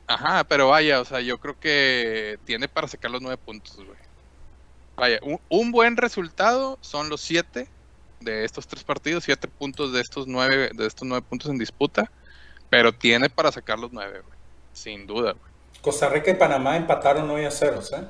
[0.07, 3.97] Ajá, pero vaya, o sea, yo creo que tiene para sacar los nueve puntos, güey.
[4.95, 7.67] Vaya, un, un buen resultado son los siete
[8.19, 12.11] de estos tres partidos, siete puntos de estos nueve, de estos nueve puntos en disputa,
[12.69, 14.37] pero tiene para sacar los nueve, güey.
[14.73, 15.51] Sin duda, güey.
[15.81, 18.03] Costa Rica y Panamá empataron hoy a ceros, ¿eh?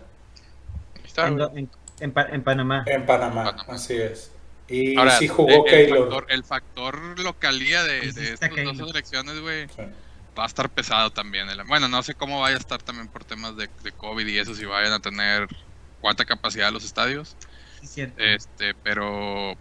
[1.17, 1.69] En, en-
[1.99, 2.83] en en Panamá.
[2.85, 3.73] En Panamá, Panamá.
[3.73, 4.31] así es.
[4.69, 5.99] Y Ahora, sí jugó el, el Keylor.
[6.09, 9.81] factor, el factor localía de, de estas dos selecciones, güey, Sí.
[10.37, 11.49] Va a estar pesado también.
[11.49, 14.37] el- bueno, no sé cómo vaya a estar también por temas de, de COVID y
[14.37, 15.47] eso, si vayan a tener
[16.01, 17.35] cuánta capacidad los estadios.
[17.83, 18.07] Sí.
[18.17, 19.55] Este, pero,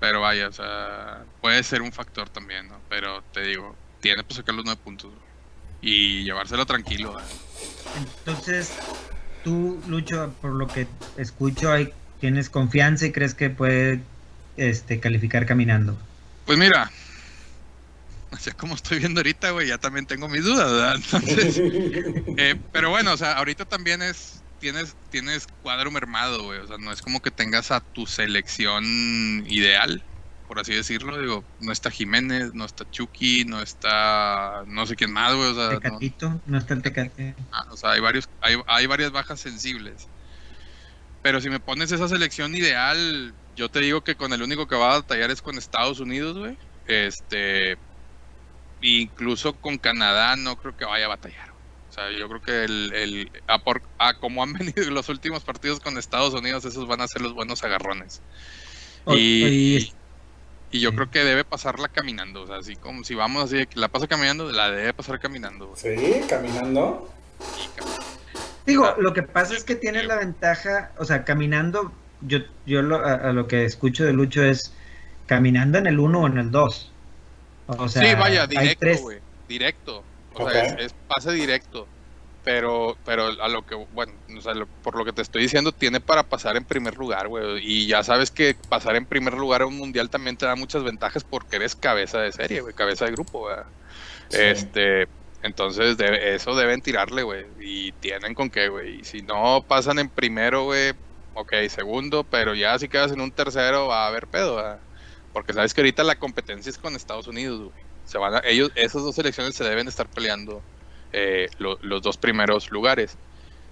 [0.00, 2.78] pero vaya, o sea, puede ser un factor también, ¿no?
[2.88, 5.12] Pero te digo, tiene para sacar los nueve puntos
[5.80, 7.12] y llevárselo tranquilo.
[7.12, 7.24] güey.
[7.96, 8.72] Entonces,
[9.44, 14.00] tú, Lucho, por lo que escucho, hay, tienes confianza y crees que puede
[14.56, 15.96] este, calificar caminando.
[16.46, 16.90] Pues mira,
[18.32, 20.96] así como estoy viendo ahorita, güey, ya también tengo mis dudas, ¿verdad?
[20.96, 21.58] Entonces,
[22.38, 26.76] eh, pero bueno, o sea, ahorita también es, tienes, tienes cuadro mermado, güey, o sea,
[26.78, 28.84] no es como que tengas a tu selección
[29.46, 30.04] ideal,
[30.46, 35.12] por así decirlo, digo, no está Jiménez, no está Chucky, no está, no sé quién
[35.12, 37.34] más, güey, o sea, no- Tecatito, no está el Tecate.
[37.52, 40.08] Ah, o sea, hay varios, hay, hay varias bajas sensibles.
[41.20, 44.76] Pero si me pones esa selección ideal, yo te digo que con el único que
[44.76, 46.56] va a batallar es con Estados Unidos, güey.
[46.86, 47.76] Este,
[48.80, 51.48] incluso con Canadá no creo que vaya a batallar.
[51.88, 55.42] O sea, yo creo que el, el a, por- a como han venido los últimos
[55.44, 58.20] partidos con Estados Unidos, esos van a ser los buenos agarrones.
[59.06, 59.92] Y, y-
[60.70, 60.96] y yo sí.
[60.96, 62.42] creo que debe pasarla caminando.
[62.42, 65.18] O sea, así como si vamos así de que la pasa caminando, la debe pasar
[65.18, 65.72] caminando.
[65.76, 67.10] Sí, caminando.
[67.74, 67.94] Cabrón.
[68.66, 72.82] Digo, Ah, lo que pasa es que tienes la ventaja, o sea, caminando, yo, yo
[72.82, 74.74] lo- a, a lo que escucho de Lucho es
[75.26, 76.92] caminando en el 1 o en el 2.
[77.68, 79.18] O sea, sí, vaya, directo, tres- güey.
[79.48, 80.02] Directo.
[80.34, 81.86] O sea, es, es pase directo.
[82.44, 85.70] Pero, pero a lo que, bueno, o sea, lo- por lo que te estoy diciendo,
[85.72, 87.58] tiene para pasar en primer lugar, güey.
[87.62, 90.82] Y ya sabes que pasar en primer lugar en un mundial también te da muchas
[90.82, 93.56] ventajas porque eres cabeza de serie, güey, cabeza de grupo, güey.
[94.30, 94.38] Sí.
[94.40, 95.08] Este,
[95.42, 97.44] entonces de, eso deben tirarle, güey.
[97.60, 99.00] Y tienen con qué, güey.
[99.00, 100.92] Y si no pasan en primero, güey,
[101.34, 104.78] ok, segundo, pero ya si quedas en un tercero va a haber pedo, ¿verdad?
[105.32, 107.84] Porque sabes que ahorita la competencia es con Estados Unidos, güey.
[108.04, 110.62] Se van a- ellos, esas dos selecciones se deben estar peleando
[111.12, 113.16] eh, lo- los dos primeros lugares.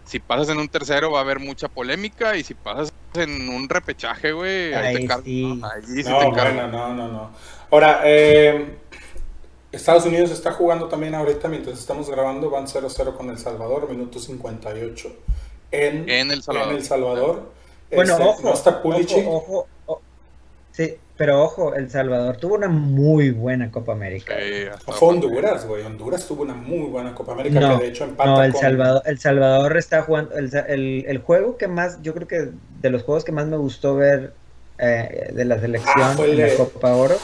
[0.05, 3.69] Si pasas en un tercero va a haber mucha polémica y si pasas en un
[3.69, 5.43] repechaje, güey, ahí, Ahí te sí.
[5.61, 5.67] ¿no?
[5.67, 7.31] Ahí sí no, te bueno, no, no, no.
[7.71, 8.77] Ahora, eh,
[9.73, 14.19] Estados Unidos está jugando también ahorita mientras estamos grabando, van 0-0 con El Salvador, minuto
[14.19, 15.13] 58
[15.73, 16.71] en, En El Salvador.
[16.73, 17.53] en El Salvador.
[17.93, 19.27] Bueno, Este, ojo, no está Pulisic.
[19.27, 20.01] ojo, ojo, o-
[20.73, 24.35] Sí, pero ojo, El Salvador tuvo una muy buena Copa América.
[24.39, 25.83] Sí, Fue Honduras, güey.
[25.85, 28.61] Honduras tuvo una muy buena Copa América No, que de hecho empata No, El con-
[28.61, 30.35] Salvador, el Salvador está jugando.
[30.37, 32.49] El, el- el juego que más, yo creo que
[32.81, 34.35] de los juegos que más me gustó ver
[34.79, 37.17] eh, de la selección Ah, en la de- Copa Oro,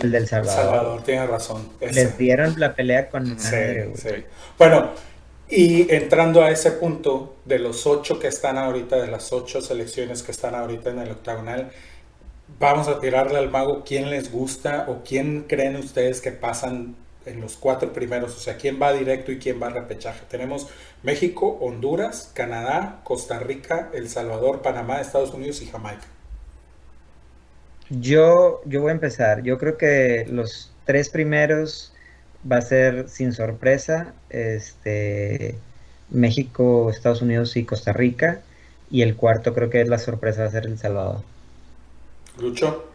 [0.00, 0.54] el del Salvador.
[0.64, 1.68] Salvador, tienes razón.
[1.80, 1.92] ese.
[2.04, 3.96] les dieron la pelea con Sí, madre, güey.
[3.98, 4.24] sí.
[4.58, 4.90] Bueno,
[5.48, 10.22] y entrando a ese punto, de los ocho que están ahorita, de las ocho selecciones
[10.22, 11.70] que están ahorita en el octagonal,
[12.58, 16.96] vamos a tirarle al mago quién les gusta o quién creen ustedes que pasan
[17.26, 20.20] en los cuatro primeros, o sea, quién va directo y quién va a repechaje.
[20.30, 20.68] Tenemos
[21.02, 26.06] México, Honduras, Canadá, Costa Rica, El Salvador, Panamá, Estados Unidos y Jamaica.
[27.90, 29.42] Yo, yo voy a empezar.
[29.42, 31.92] Yo creo que los tres primeros
[32.50, 34.14] va a ser sin sorpresa.
[34.30, 35.56] Este
[36.10, 38.40] México, Estados Unidos y Costa Rica.
[38.90, 41.22] Y el cuarto creo que es la sorpresa va a ser El Salvador.
[42.38, 42.90] Lucho.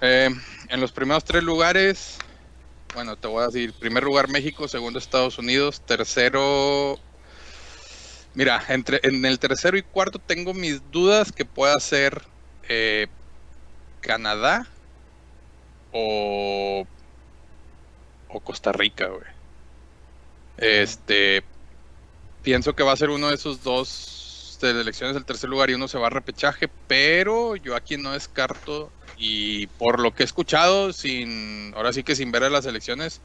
[0.00, 0.28] Eh,
[0.68, 2.18] en los primeros tres lugares,
[2.94, 6.98] bueno, te voy a decir, primer lugar México, segundo Estados Unidos, tercero...
[8.34, 12.22] Mira, entre, en el tercero y cuarto tengo mis dudas que pueda ser
[12.66, 13.06] eh,
[14.00, 14.66] Canadá
[15.92, 16.86] o,
[18.28, 19.26] o Costa Rica, güey.
[20.56, 21.44] Este,
[22.42, 24.21] pienso que va a ser uno de esos dos
[24.66, 28.12] de elecciones del tercer lugar y uno se va a repechaje, pero yo aquí no
[28.12, 32.66] descarto y por lo que he escuchado, sin ahora sí que sin ver a las
[32.66, 33.20] elecciones,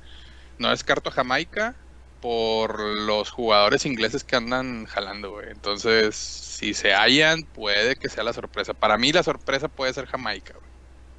[0.58, 1.76] no descarto a Jamaica
[2.22, 5.50] por los jugadores ingleses que andan jalando, güey.
[5.52, 8.74] Entonces, si se hallan, puede que sea la sorpresa.
[8.74, 10.68] Para mí la sorpresa puede ser Jamaica, güey.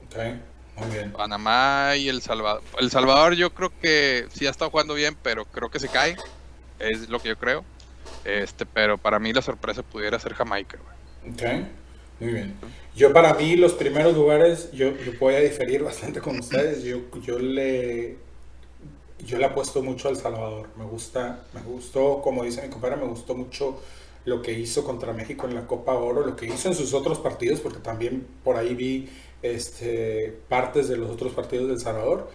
[0.07, 0.41] Ok,
[0.77, 1.13] muy bien.
[1.13, 2.63] Panamá y El Salvador.
[2.79, 6.17] El Salvador yo creo que sí ha estado jugando bien, pero creo que se cae.
[6.79, 7.65] Es lo que yo creo.
[8.25, 11.33] Este, pero para mí la sorpresa pudiera ser Jamaica, güey.
[11.35, 11.67] Ok,
[12.21, 12.55] muy bien.
[12.95, 16.83] Yo para mí los primeros lugares, yo, yo voy a diferir bastante con ustedes.
[16.83, 18.17] Yo, yo le
[19.25, 20.69] yo le apuesto mucho al Salvador.
[20.77, 23.81] Me gusta, me gustó, como dice mi compadre, me gustó mucho
[24.25, 27.19] lo que hizo contra México en la Copa Oro, lo que hizo en sus otros
[27.19, 29.09] partidos, porque también por ahí vi
[29.43, 32.31] este, partes de los otros partidos del Salvador.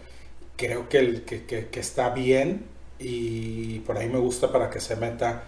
[0.55, 2.65] Creo que, el, que, que, que está bien
[2.99, 5.45] y por ahí me gusta para que se meta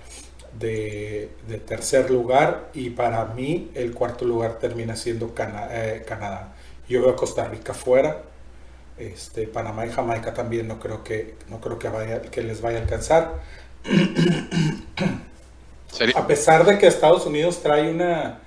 [0.59, 6.55] de, de, tercer lugar y para mí el cuarto lugar termina siendo Cana eh, Canadá.
[6.87, 8.23] Yo veo a Costa Rica fuera,
[8.97, 12.79] este, Panamá y Jamaica también no creo que no creo que, vaya, que les vaya
[12.79, 13.41] a alcanzar.
[16.15, 18.41] A pesar de que Estados Unidos trae una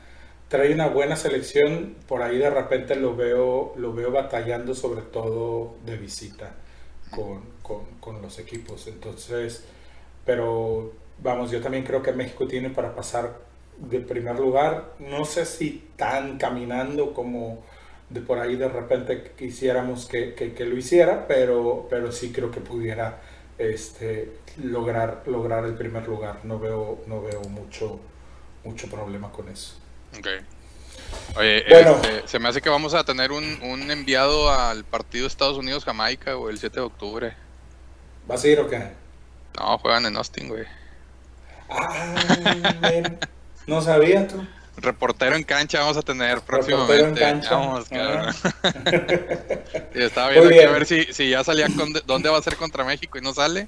[0.49, 5.75] trae una buena selección, por ahí de repente lo veo lo veo batallando sobre todo
[5.85, 6.55] de visita
[7.11, 8.87] con, con, con los equipos.
[8.87, 9.65] Entonces,
[10.25, 10.93] pero
[11.23, 13.39] vamos, yo también creo que México tiene para pasar
[13.79, 17.63] de primer lugar, no sé si tan caminando como
[18.11, 22.51] de por ahí de repente quisiéramos que, que, que, lo hiciera, pero, pero sí creo
[22.51, 23.21] que pudiera
[23.59, 26.41] este, lograr, lograr el primer lugar.
[26.45, 28.01] No veo, no veo mucho,
[28.65, 29.75] mucho problema con eso.
[30.19, 30.39] Okay.
[31.37, 32.01] Oye, Bueno.
[32.03, 36.37] este, se me hace que vamos a tener un, un enviado al partido Estados Unidos-Jamaica,
[36.37, 37.37] o el 7 de octubre.
[38.27, 38.83] ¿Vas a ir o qué?
[39.59, 40.65] No, juegan en Austin, güey.
[41.71, 43.03] Ah,
[43.67, 44.45] no sabía tú.
[44.77, 47.21] Reportero en cancha vamos a tener Reportero próximamente.
[47.25, 47.57] en cancha.
[47.57, 48.35] Vamos, cabrón.
[49.95, 52.85] Estaba viendo aquí a ver si, si ya salía con dónde va a ser contra
[52.85, 53.67] México y no sale.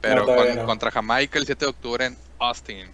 [0.00, 0.66] Pero No, todavía con- no.
[0.66, 2.86] contra Jamaica el 7 de octubre en Austin.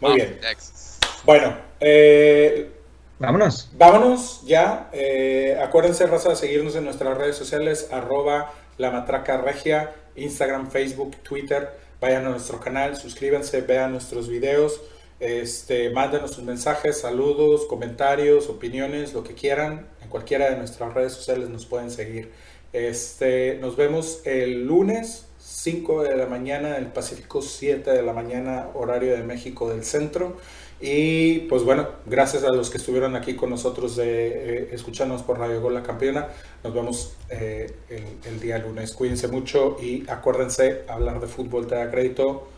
[0.00, 0.40] Muy Austin, bien.
[0.40, 0.98] Texas.
[1.24, 2.70] Bueno, eh,
[3.18, 3.68] Vámonos.
[3.74, 4.88] Vámonos ya.
[4.92, 11.16] Eh, acuérdense, raza, de seguirnos en nuestras redes sociales, arroba la matraca regia, Instagram, Facebook,
[11.22, 11.70] Twitter.
[12.00, 14.80] Vayan a nuestro canal, suscríbanse, vean nuestros videos,
[15.20, 19.86] este, mándenos sus mensajes, saludos, comentarios, opiniones, lo que quieran.
[20.02, 22.30] En cualquiera de nuestras redes sociales nos pueden seguir.
[22.72, 28.68] Este, nos vemos el lunes, 5 de la mañana del Pacífico, 7 de la mañana,
[28.74, 30.38] horario de México del centro.
[30.80, 35.38] Y pues bueno, gracias a los que estuvieron aquí con nosotros de eh, escucharnos por
[35.38, 36.28] Radio Gol La Campeona.
[36.64, 38.94] Nos vemos eh, el, el día lunes.
[38.94, 42.48] Cuídense mucho y acuérdense, hablar de fútbol te da crédito,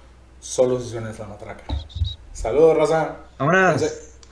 [0.40, 1.64] solo si suena la matraca.
[2.32, 3.16] Saludos, raza.
[3.38, 3.82] Vámonos.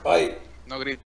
[0.03, 0.37] Bye.
[0.67, 1.05] No grites.